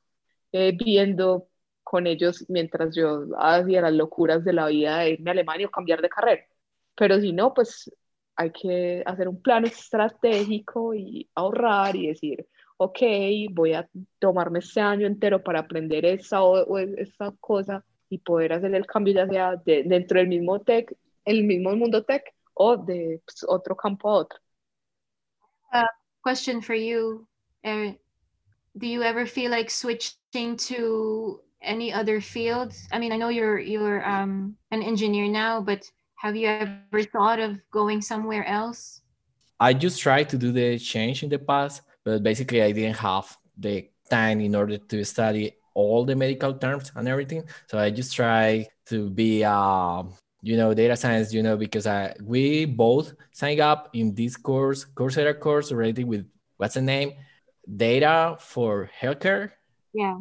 eh, 0.52 0.72
viendo 0.72 1.48
con 1.88 2.06
ellos 2.06 2.44
mientras 2.48 2.94
yo 2.94 3.24
hacía 3.38 3.80
las 3.80 3.94
locuras 3.94 4.44
de 4.44 4.52
la 4.52 4.66
vida 4.66 4.98
de 4.98 5.12
irme 5.12 5.30
a 5.30 5.32
Alemania 5.32 5.68
o 5.68 5.70
cambiar 5.70 6.02
de 6.02 6.10
carrera. 6.10 6.44
Pero 6.94 7.18
si 7.18 7.32
no, 7.32 7.54
pues 7.54 7.90
hay 8.36 8.52
que 8.52 9.02
hacer 9.06 9.26
un 9.26 9.40
plan 9.40 9.64
estratégico 9.64 10.94
y 10.94 11.30
ahorrar 11.34 11.96
y 11.96 12.08
decir, 12.08 12.46
ok, 12.76 13.00
voy 13.52 13.72
a 13.72 13.88
tomarme 14.18 14.58
este 14.58 14.82
año 14.82 15.06
entero 15.06 15.42
para 15.42 15.60
aprender 15.60 16.04
esa 16.04 16.42
o, 16.42 16.76
esa 16.78 17.32
cosa 17.40 17.82
y 18.10 18.18
poder 18.18 18.52
hacer 18.52 18.74
el 18.74 18.84
cambio 18.84 19.14
ya 19.14 19.26
sea 19.26 19.56
de, 19.56 19.82
dentro 19.84 20.18
del 20.18 20.28
mismo 20.28 20.60
tech, 20.60 20.94
el 21.24 21.44
mismo 21.44 21.74
mundo 21.74 22.04
tech 22.04 22.22
o 22.52 22.76
de 22.76 23.22
pues, 23.24 23.46
otro 23.48 23.74
campo 23.74 24.10
a 24.10 24.14
otro. 24.14 24.38
Uh, 25.72 25.86
question 26.22 26.60
for 26.60 26.76
you, 26.76 27.26
Erin. 27.64 27.98
Do 28.76 28.86
you 28.86 29.02
ever 29.02 29.26
feel 29.26 29.50
like 29.50 29.70
switching 29.70 30.56
to 30.68 31.42
any 31.62 31.92
other 31.92 32.20
fields? 32.20 32.86
I 32.92 32.98
mean, 32.98 33.12
I 33.12 33.16
know 33.16 33.28
you're 33.28 33.58
you're 33.58 34.06
um, 34.08 34.56
an 34.70 34.82
engineer 34.82 35.28
now, 35.28 35.60
but 35.60 35.84
have 36.16 36.36
you 36.36 36.48
ever 36.48 37.02
thought 37.02 37.38
of 37.38 37.58
going 37.70 38.02
somewhere 38.02 38.44
else? 38.46 39.02
I 39.60 39.74
just 39.74 40.00
tried 40.00 40.28
to 40.30 40.38
do 40.38 40.52
the 40.52 40.78
change 40.78 41.22
in 41.22 41.30
the 41.30 41.38
past, 41.38 41.82
but 42.04 42.22
basically 42.22 42.62
I 42.62 42.72
didn't 42.72 42.96
have 42.96 43.36
the 43.56 43.88
time 44.10 44.40
in 44.40 44.54
order 44.54 44.78
to 44.78 45.04
study 45.04 45.52
all 45.74 46.04
the 46.04 46.16
medical 46.16 46.54
terms 46.54 46.90
and 46.94 47.06
everything. 47.08 47.44
So 47.66 47.78
I 47.78 47.90
just 47.90 48.14
try 48.14 48.66
to 48.86 49.10
be, 49.10 49.44
uh, 49.44 50.02
you 50.42 50.56
know, 50.56 50.74
data 50.74 50.96
science, 50.96 51.32
you 51.32 51.42
know, 51.42 51.56
because 51.56 51.86
I 51.86 52.14
we 52.22 52.64
both 52.64 53.14
signed 53.32 53.60
up 53.60 53.90
in 53.94 54.14
this 54.14 54.36
course, 54.36 54.86
Coursera 54.94 55.38
course 55.38 55.70
already 55.70 56.04
with 56.04 56.26
what's 56.56 56.74
the 56.74 56.82
name? 56.82 57.12
Data 57.66 58.36
for 58.38 58.90
healthcare. 59.00 59.50
Yeah. 59.92 60.18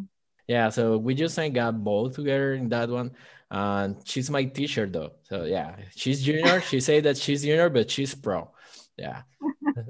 Yeah. 0.47 0.69
So 0.69 0.97
we 0.97 1.13
just 1.13 1.36
signed 1.36 1.57
up 1.57 1.75
both 1.75 2.15
together 2.15 2.53
in 2.53 2.69
that 2.69 2.89
one. 2.89 3.12
And 3.49 3.97
she's 4.05 4.29
my 4.29 4.43
teacher 4.45 4.86
though. 4.88 5.12
So 5.23 5.43
yeah 5.45 5.75
she's 5.95 6.21
junior. 6.21 6.62
She 6.62 6.79
said 6.88 7.03
that 7.03 7.17
she's 7.17 7.43
junior 7.43 7.69
but 7.69 7.91
she's 7.91 8.15
pro. 8.15 8.49
Yeah. 8.97 9.21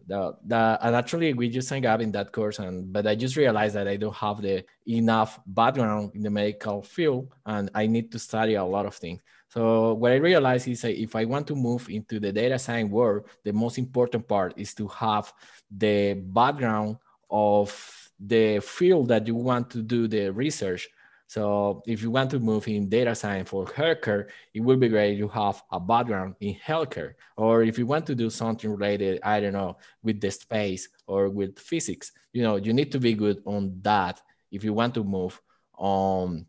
The, 0.07 0.35
the 0.45 0.77
and 0.81 0.95
actually 0.95 1.33
we 1.33 1.49
just 1.49 1.69
signed 1.69 1.85
up 1.85 2.01
in 2.01 2.11
that 2.11 2.33
course 2.33 2.59
and 2.59 2.91
but 2.91 3.07
i 3.07 3.15
just 3.15 3.37
realized 3.37 3.75
that 3.75 3.87
i 3.87 3.95
don't 3.95 4.15
have 4.15 4.41
the 4.41 4.65
enough 4.85 5.39
background 5.47 6.11
in 6.13 6.23
the 6.23 6.29
medical 6.29 6.81
field 6.81 7.31
and 7.45 7.69
i 7.73 7.87
need 7.87 8.11
to 8.11 8.19
study 8.19 8.55
a 8.55 8.63
lot 8.63 8.85
of 8.85 8.95
things. 8.95 9.21
So 9.47 9.93
what 9.93 10.11
i 10.11 10.15
realized 10.15 10.67
is 10.67 10.81
that 10.81 11.01
if 11.01 11.15
i 11.15 11.23
want 11.23 11.47
to 11.47 11.55
move 11.55 11.89
into 11.89 12.19
the 12.19 12.33
data 12.33 12.59
science 12.59 12.91
world 12.91 13.27
the 13.45 13.53
most 13.53 13.77
important 13.77 14.27
part 14.27 14.53
is 14.57 14.73
to 14.73 14.89
have 14.89 15.31
the 15.71 16.15
background 16.15 16.97
of 17.29 18.06
the 18.19 18.59
field 18.59 19.09
that 19.09 19.27
you 19.27 19.35
want 19.35 19.69
to 19.71 19.81
do 19.81 20.07
the 20.07 20.29
research. 20.29 20.89
So 21.27 21.83
if 21.85 22.01
you 22.01 22.09
want 22.09 22.31
to 22.31 22.39
move 22.39 22.67
in 22.67 22.87
data 22.87 23.13
science 23.13 23.49
for 23.49 23.65
healthcare, 23.65 24.27
it 24.53 24.61
would 24.61 24.79
be 24.79 24.87
great 24.87 25.17
to 25.17 25.27
have 25.27 25.61
a 25.71 25.79
background 25.79 26.35
in 26.39 26.55
healthcare. 26.55 27.15
Or 27.35 27.63
if 27.63 27.77
you 27.77 27.85
want 27.85 28.05
to 28.07 28.15
do 28.15 28.29
something 28.29 28.71
related, 28.71 29.19
I 29.23 29.41
don't 29.41 29.53
know, 29.53 29.77
with 30.03 30.21
the 30.21 30.31
space 30.31 30.87
or 31.05 31.29
with 31.29 31.59
physics, 31.59 32.13
you 32.31 32.43
know, 32.43 32.55
you 32.55 32.71
need 32.71 32.91
to 32.93 32.99
be 32.99 33.13
good 33.13 33.41
on 33.45 33.77
that 33.81 34.21
if 34.51 34.63
you 34.63 34.73
want 34.73 34.93
to 34.93 35.03
move 35.03 35.39
on 35.77 36.45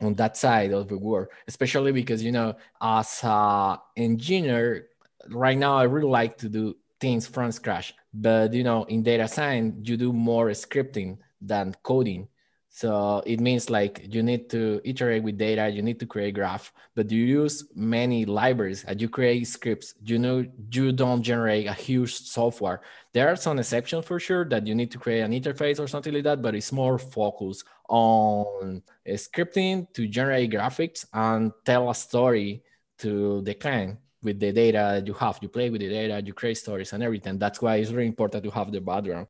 on 0.00 0.14
that 0.14 0.36
side 0.36 0.72
of 0.72 0.88
the 0.88 0.98
world, 0.98 1.28
especially 1.46 1.92
because 1.92 2.22
you 2.22 2.32
know, 2.32 2.56
as 2.80 3.20
a 3.22 3.78
engineer, 3.96 4.88
right 5.28 5.56
now 5.56 5.76
I 5.76 5.84
really 5.84 6.08
like 6.08 6.38
to 6.38 6.48
do 6.48 6.76
things 7.00 7.26
from 7.26 7.52
scratch. 7.52 7.94
But 8.14 8.54
you 8.54 8.62
know, 8.62 8.84
in 8.84 9.02
data 9.02 9.26
science, 9.26 9.88
you 9.88 9.96
do 9.96 10.12
more 10.12 10.48
scripting 10.50 11.18
than 11.40 11.74
coding. 11.82 12.28
So 12.68 13.22
it 13.24 13.38
means 13.38 13.70
like 13.70 14.04
you 14.12 14.22
need 14.22 14.50
to 14.50 14.80
iterate 14.84 15.22
with 15.22 15.38
data, 15.38 15.68
you 15.68 15.80
need 15.80 16.00
to 16.00 16.06
create 16.06 16.34
graph, 16.34 16.72
but 16.96 17.08
you 17.08 17.24
use 17.24 17.68
many 17.76 18.24
libraries 18.24 18.82
and 18.82 19.00
you 19.00 19.08
create 19.08 19.46
scripts. 19.46 19.94
You 20.04 20.18
know, 20.18 20.44
you 20.72 20.90
don't 20.90 21.22
generate 21.22 21.68
a 21.68 21.72
huge 21.72 22.14
software. 22.14 22.82
There 23.12 23.28
are 23.28 23.36
some 23.36 23.60
exceptions 23.60 24.06
for 24.06 24.18
sure 24.18 24.44
that 24.46 24.66
you 24.66 24.74
need 24.74 24.90
to 24.90 24.98
create 24.98 25.20
an 25.20 25.30
interface 25.30 25.78
or 25.78 25.86
something 25.86 26.12
like 26.12 26.24
that, 26.24 26.42
but 26.42 26.56
it's 26.56 26.72
more 26.72 26.98
focused 26.98 27.64
on 27.88 28.82
uh, 29.08 29.12
scripting 29.12 29.92
to 29.92 30.08
generate 30.08 30.50
graphics 30.50 31.04
and 31.12 31.52
tell 31.64 31.90
a 31.90 31.94
story 31.94 32.64
to 32.98 33.40
the 33.42 33.54
client 33.54 33.98
with 34.24 34.40
the 34.40 34.52
data 34.52 34.92
that 34.94 35.06
you 35.06 35.14
have. 35.14 35.38
You 35.40 35.48
play 35.48 35.70
with 35.70 35.80
the 35.80 35.88
data, 35.88 36.20
you 36.24 36.34
create 36.34 36.56
stories 36.56 36.92
and 36.92 37.02
everything. 37.02 37.38
That's 37.38 37.60
why 37.60 37.76
it's 37.76 37.90
really 37.90 38.08
important 38.08 38.42
to 38.44 38.50
have 38.50 38.72
the 38.72 38.80
background. 38.80 39.28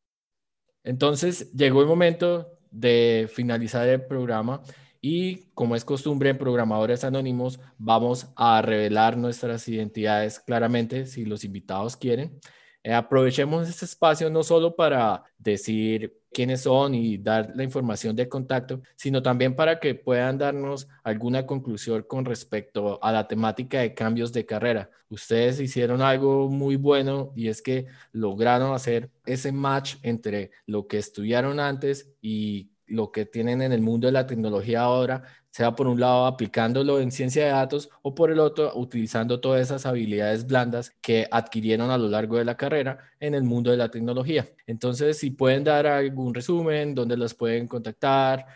Entonces 0.84 1.50
llegó 1.52 1.80
el 1.80 1.86
momento 1.86 2.58
de 2.70 3.28
finalizar 3.32 3.88
el 3.88 4.02
programa 4.02 4.62
y 5.00 5.50
como 5.54 5.76
es 5.76 5.84
costumbre 5.84 6.30
en 6.30 6.38
programadores 6.38 7.04
anónimos, 7.04 7.60
vamos 7.76 8.28
a 8.36 8.62
revelar 8.62 9.16
nuestras 9.16 9.68
identidades 9.68 10.40
claramente 10.40 11.06
si 11.06 11.24
los 11.24 11.44
invitados 11.44 11.96
quieren. 11.96 12.40
Eh, 12.82 12.92
aprovechemos 12.92 13.68
este 13.68 13.84
espacio 13.84 14.30
no 14.30 14.42
solo 14.42 14.76
para 14.76 15.22
decir 15.38 16.18
quiénes 16.34 16.62
son 16.62 16.94
y 16.94 17.16
dar 17.16 17.52
la 17.54 17.62
información 17.62 18.14
de 18.14 18.28
contacto, 18.28 18.82
sino 18.96 19.22
también 19.22 19.56
para 19.56 19.80
que 19.80 19.94
puedan 19.94 20.36
darnos 20.36 20.88
alguna 21.02 21.46
conclusión 21.46 22.04
con 22.06 22.26
respecto 22.26 23.02
a 23.02 23.12
la 23.12 23.26
temática 23.26 23.80
de 23.80 23.94
cambios 23.94 24.32
de 24.32 24.44
carrera. 24.44 24.90
Ustedes 25.08 25.60
hicieron 25.60 26.02
algo 26.02 26.50
muy 26.50 26.76
bueno 26.76 27.32
y 27.36 27.48
es 27.48 27.62
que 27.62 27.86
lograron 28.12 28.74
hacer 28.74 29.10
ese 29.24 29.52
match 29.52 29.96
entre 30.02 30.50
lo 30.66 30.86
que 30.86 30.98
estudiaron 30.98 31.60
antes 31.60 32.12
y 32.20 32.70
lo 32.86 33.12
que 33.12 33.24
tienen 33.24 33.62
en 33.62 33.72
el 33.72 33.80
mundo 33.80 34.08
de 34.08 34.12
la 34.12 34.26
tecnología 34.26 34.82
ahora, 34.82 35.22
sea 35.54 35.76
por 35.76 35.86
un 35.86 36.00
lado 36.00 36.26
aplicándolo 36.26 36.98
en 36.98 37.12
ciencia 37.12 37.44
de 37.44 37.52
datos 37.52 37.88
o 38.02 38.12
por 38.12 38.32
el 38.32 38.40
otro 38.40 38.72
utilizando 38.74 39.38
todas 39.38 39.60
esas 39.60 39.86
habilidades 39.86 40.48
blandas 40.48 40.90
que 41.00 41.28
adquirieron 41.30 41.92
a 41.92 41.96
lo 41.96 42.08
largo 42.08 42.38
de 42.38 42.44
la 42.44 42.56
carrera 42.56 42.98
en 43.20 43.36
el 43.36 43.44
mundo 43.44 43.70
de 43.70 43.76
la 43.76 43.88
tecnología. 43.88 44.48
Entonces, 44.66 45.16
si 45.16 45.30
pueden 45.30 45.62
dar 45.62 45.86
algún 45.86 46.34
resumen, 46.34 46.92
dónde 46.92 47.16
los 47.16 47.34
pueden 47.34 47.68
contactar. 47.68 48.46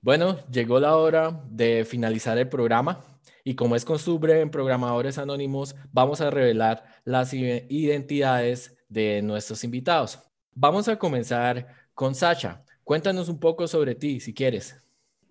Bueno, 0.00 0.38
llegó 0.50 0.80
la 0.80 0.96
hora 0.96 1.38
de 1.50 1.84
finalizar 1.84 2.38
el 2.38 2.48
programa 2.48 3.04
y 3.44 3.54
como 3.54 3.76
es 3.76 3.84
costumbre 3.84 4.40
en 4.40 4.50
programadores 4.50 5.18
anónimos, 5.18 5.76
vamos 5.92 6.22
a 6.22 6.30
revelar 6.30 6.82
las 7.04 7.34
identidades 7.34 8.74
de 8.88 9.20
nuestros 9.20 9.64
invitados. 9.64 10.18
Vamos 10.54 10.88
a 10.88 10.98
comenzar 10.98 11.66
con 11.92 12.14
Sacha. 12.14 12.64
Cuéntanos 12.84 13.28
un 13.28 13.38
poco 13.38 13.68
sobre 13.68 13.94
ti, 13.94 14.18
si 14.18 14.32
quieres. 14.32 14.82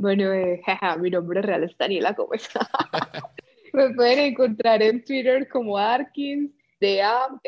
Bueno, 0.02 0.34
eh, 0.34 0.60
mi 1.00 1.12
nombre 1.12 1.44
real 1.44 1.64
es 1.64 1.78
Daniela 1.78 2.14
Gómez. 2.14 2.50
Me 3.74 3.94
pueden 3.94 4.32
encontrar 4.32 4.82
en 4.82 5.06
Twitter 5.06 5.48
como 5.48 5.78
Arkins, 5.78 6.50
D-A-R-K-I-N-S-S. 6.80 7.46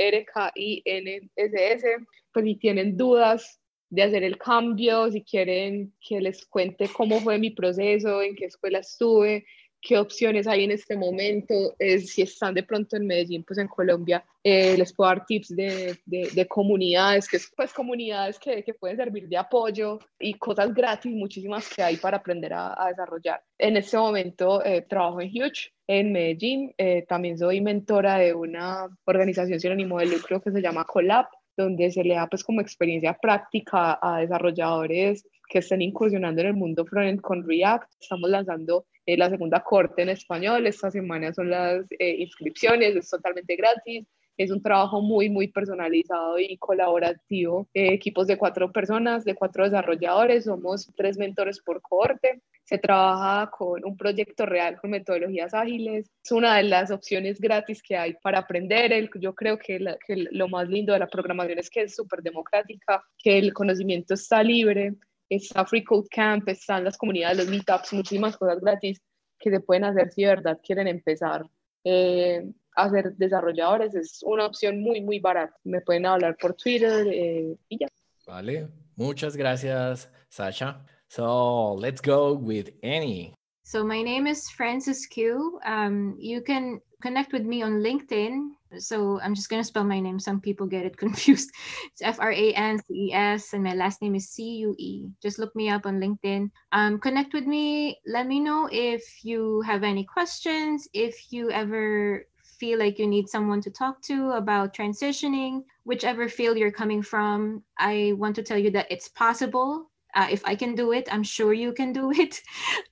Pues 2.32 2.46
si 2.46 2.56
tienen 2.58 2.96
dudas 2.96 3.60
de 3.90 4.04
hacer 4.04 4.24
el 4.24 4.38
cambio, 4.38 5.10
si 5.12 5.24
quieren 5.24 5.96
que 6.08 6.22
les 6.22 6.46
cuente 6.46 6.88
cómo 6.96 7.20
fue 7.22 7.40
mi 7.40 7.50
proceso, 7.50 8.22
en 8.22 8.36
qué 8.36 8.46
escuela 8.46 8.78
estuve, 8.80 9.48
qué 9.84 9.98
opciones 9.98 10.48
hay 10.48 10.64
en 10.64 10.72
este 10.72 10.96
momento, 10.96 11.54
si 11.78 12.22
están 12.22 12.54
de 12.54 12.64
pronto 12.64 12.96
en 12.96 13.06
Medellín, 13.06 13.44
pues 13.44 13.60
en 13.60 13.68
Colombia, 13.68 14.24
eh, 14.42 14.78
les 14.78 14.94
puedo 14.94 15.10
dar 15.10 15.26
tips 15.26 15.50
de, 15.56 16.00
de, 16.06 16.48
comunidades, 16.48 17.28
que 17.28 17.38
es 17.38 17.52
pues 17.56 17.74
comunidades 17.74 18.40
que, 18.40 18.64
que, 18.64 18.74
pueden 18.74 18.98
servir 18.98 19.28
de 19.28 19.38
apoyo 19.38 20.00
y 20.20 20.36
cosas 20.36 20.74
gratis, 20.74 21.12
muchísimas 21.14 21.68
que 21.74 21.84
hay 21.84 21.98
para 21.98 22.18
aprender 22.18 22.54
a, 22.54 22.74
a 22.82 22.90
desarrollar. 22.90 23.44
En 23.58 23.76
este 23.76 23.98
momento 23.98 24.64
eh, 24.64 24.82
trabajo 24.82 25.22
en 25.22 25.30
Huge, 25.30 25.74
en 25.88 26.14
Medellín, 26.14 26.74
eh, 26.78 27.06
también 27.08 27.38
soy 27.38 27.60
mentora 27.60 28.18
de 28.18 28.34
una 28.34 28.88
organización 29.06 29.60
sin 29.60 29.72
ánimo 29.74 30.00
de 30.00 30.06
lucro 30.06 30.42
que 30.42 30.52
se 30.52 30.62
llama 30.62 30.86
Colab, 30.86 31.28
donde 31.58 31.92
se 31.92 32.04
le 32.04 32.16
da 32.16 32.28
pues 32.28 32.44
como 32.44 32.62
experiencia 32.62 33.14
práctica 33.14 34.00
a 34.02 34.22
desarrolladores 34.22 35.26
que 35.50 35.60
estén 35.60 35.82
incursionando 35.82 36.42
en 36.42 36.48
el 36.48 36.54
mundo 36.54 36.86
frontend 36.86 37.22
con 37.22 37.48
React. 37.48 37.92
Estamos 38.02 38.30
lanzando 38.30 38.86
eh, 39.06 39.18
la 39.18 39.30
segunda 39.30 39.62
corte 39.62 40.02
en 40.02 40.10
español. 40.10 40.66
Esta 40.68 40.92
semana 40.92 41.34
son 41.34 41.50
las 41.50 41.86
eh, 42.00 42.16
inscripciones, 42.20 42.96
es 42.96 43.10
totalmente 43.10 43.56
gratis. 43.56 44.08
Es 44.36 44.50
un 44.50 44.64
trabajo 44.64 45.02
muy, 45.02 45.30
muy 45.30 45.50
personalizado 45.50 46.40
y 46.40 46.58
colaborativo. 46.58 47.68
Eh, 47.74 47.94
equipos 47.94 48.26
de 48.26 48.38
cuatro 48.38 48.72
personas, 48.72 49.26
de 49.26 49.36
cuatro 49.36 49.64
desarrolladores, 49.64 50.46
somos 50.46 50.92
tres 50.96 51.18
mentores 51.18 51.60
por 51.60 51.82
corte. 51.82 52.42
Se 52.64 52.80
trabaja 52.80 53.52
con 53.52 53.86
un 53.86 53.96
proyecto 53.96 54.46
real 54.46 54.80
con 54.80 54.90
metodologías 54.90 55.54
ágiles. 55.54 56.10
Es 56.24 56.32
una 56.32 56.58
de 56.58 56.64
las 56.64 56.90
opciones 56.90 57.40
gratis 57.40 57.84
que 57.84 57.96
hay 57.96 58.16
para 58.24 58.40
aprender. 58.40 59.10
yo 59.20 59.36
creo 59.36 59.60
que, 59.60 59.80
que 60.08 60.28
lo 60.32 60.48
más 60.48 60.68
lindo 60.68 60.94
de 60.94 61.00
la 61.00 61.08
programación 61.08 61.60
es 61.60 61.70
que 61.70 61.82
es 61.84 61.96
súper 61.96 62.24
democrática, 62.24 63.04
que 63.20 63.38
el 63.38 63.54
conocimiento 63.54 64.16
está 64.16 64.42
libre 64.42 64.96
está 65.30 65.66
Free 65.66 65.84
Code 65.84 66.08
Camp, 66.10 66.48
están 66.48 66.84
las 66.84 66.98
comunidades, 66.98 67.38
los 67.38 67.48
meetups, 67.48 67.94
muchísimas 67.94 68.38
cosas 68.38 68.60
gratis 68.60 69.02
que 69.40 69.50
se 69.50 69.60
pueden 69.60 69.84
hacer 69.84 70.12
si 70.12 70.22
de 70.24 70.30
verdad 70.30 70.60
quieren 70.64 70.88
empezar 70.88 71.46
eh, 71.84 72.46
a 72.76 72.90
ser 72.90 73.16
desarrolladores. 73.16 73.94
Es 73.96 74.22
una 74.24 74.46
opción 74.46 74.82
muy, 74.82 75.02
muy 75.02 75.20
barata. 75.20 75.56
Me 75.64 75.82
pueden 75.82 76.06
hablar 76.06 76.38
por 76.38 76.54
Twitter 76.56 77.08
eh, 77.08 77.56
y 77.70 77.78
ya. 77.80 77.88
Vale, 78.26 78.70
muchas 78.96 79.36
gracias, 79.36 80.10
Sasha. 80.30 80.86
So 81.10 81.76
let's 81.80 82.02
go 82.02 82.34
with 82.34 82.70
Annie. 82.82 83.34
So 83.66 83.84
my 83.84 84.02
name 84.02 84.28
is 84.28 84.50
Francis 84.50 85.08
Q. 85.08 85.60
Um, 85.66 86.16
you 86.20 86.42
can 86.42 86.82
connect 87.04 87.34
with 87.36 87.44
me 87.44 87.62
on 87.62 87.84
LinkedIn 87.84 88.56
so 88.80 89.20
I'm 89.22 89.36
just 89.36 89.50
gonna 89.50 89.64
spell 89.64 89.84
my 89.84 90.00
name. 90.00 90.20
Some 90.20 90.40
people 90.40 90.68
get 90.68 90.86
it 90.86 90.98
confused. 91.04 91.52
It's 91.92 92.02
F 92.02 92.20
R 92.20 92.32
A 92.32 92.54
N 92.54 92.80
C 92.80 92.94
E 92.94 93.14
S, 93.14 93.54
and 93.54 93.64
my 93.64 93.74
last 93.74 94.02
name 94.02 94.16
is 94.16 94.30
C 94.30 94.44
U 94.58 94.76
E. 94.78 95.08
Just 95.22 95.40
look 95.40 95.56
me 95.56 95.70
up 95.70 95.86
on 95.86 96.00
LinkedIn. 96.00 96.50
Um, 96.72 97.00
connect 97.00 97.34
with 97.34 97.46
me. 97.46 98.00
Let 98.06 98.28
me 98.28 98.40
know 98.40 98.70
if 98.72 99.04
you 99.24 99.62
have 99.62 99.84
any 99.84 100.04
questions. 100.06 100.88
If 100.94 101.32
you 101.32 101.52
ever 101.52 102.26
feel 102.60 102.80
like 102.80 103.00
you 103.00 103.08
need 103.08 103.28
someone 103.28 103.62
to 103.62 103.72
talk 103.72 104.02
to 104.04 104.32
about 104.32 104.74
transitioning, 104.74 105.64
whichever 105.84 106.30
field 106.30 106.58
you're 106.58 106.72
coming 106.72 107.02
from, 107.02 107.64
I 107.78 108.14
want 108.16 108.36
to 108.38 108.44
tell 108.44 108.58
you 108.58 108.72
that 108.72 108.88
it's 108.90 109.10
possible. 109.10 109.90
Uh, 110.16 110.28
if 110.30 110.46
I 110.46 110.54
can 110.54 110.76
do 110.76 110.92
it, 110.92 111.10
I'm 111.12 111.24
sure 111.24 111.54
you 111.54 111.74
can 111.74 111.92
do 111.92 112.12
it. 112.16 112.42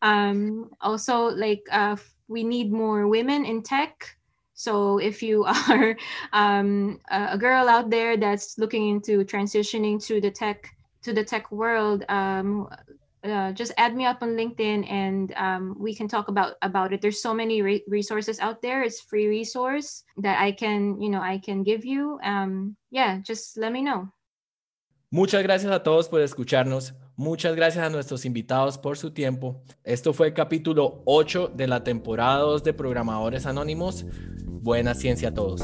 Um, 0.02 0.72
also, 0.82 1.28
like 1.30 1.62
uh, 1.72 1.96
we 2.32 2.44
need 2.44 2.72
more 2.72 3.08
women 3.08 3.46
in 3.46 3.62
tech 3.62 4.16
so 4.62 5.00
if 5.00 5.24
you 5.24 5.44
are 5.70 5.98
um, 6.34 7.00
a 7.10 7.38
girl 7.38 7.68
out 7.68 7.90
there 7.90 8.16
that's 8.16 8.60
looking 8.60 8.90
into 8.90 9.26
transitioning 9.26 9.98
to 10.06 10.22
the 10.22 10.30
tech 10.30 10.70
to 11.02 11.14
the 11.14 11.24
tech 11.24 11.52
world, 11.52 12.06
um, 12.10 12.70
uh, 13.24 13.52
just 13.54 13.72
add 13.78 13.96
me 13.96 14.06
up 14.06 14.22
on 14.22 14.38
LinkedIn 14.38 14.86
and 14.86 15.34
um, 15.36 15.76
we 15.80 15.96
can 15.96 16.08
talk 16.08 16.28
about 16.28 16.54
about 16.62 16.94
it. 16.94 17.02
There's 17.02 17.22
so 17.22 17.34
many 17.34 17.64
re- 17.64 17.84
resources 17.88 18.40
out 18.40 18.62
there. 18.62 18.84
It's 18.84 19.02
free 19.02 19.28
resource 19.28 20.04
that 20.18 20.40
I 20.40 20.52
can 20.52 21.02
you 21.02 21.10
know 21.10 21.22
I 21.22 21.40
can 21.40 21.64
give 21.64 21.84
you. 21.84 22.20
Um, 22.24 22.78
yeah, 22.92 23.18
just 23.18 23.58
let 23.58 23.72
me 23.72 23.82
know. 23.82 24.14
Muchas 25.12 25.44
gracias 25.44 25.72
a 25.74 25.82
todos 25.84 26.08
por 26.08 26.22
escucharnos. 26.22 26.94
Muchas 27.22 27.56
gracias 27.56 27.86
a 27.86 27.92
nuestros 27.92 28.26
invitados 28.26 28.80
por 28.80 28.98
su 28.98 29.12
tiempo. 29.12 29.62
Esto 29.84 30.12
fue 30.12 30.30
el 30.30 30.34
capítulo 30.34 31.04
8 31.06 31.52
de 31.54 31.68
la 31.68 31.84
temporada 31.84 32.40
2 32.40 32.64
de 32.64 32.74
Programadores 32.74 33.46
Anónimos. 33.46 34.08
Buena 34.44 34.96
ciencia 34.96 35.30
a 35.30 35.34
todos. 35.36 35.62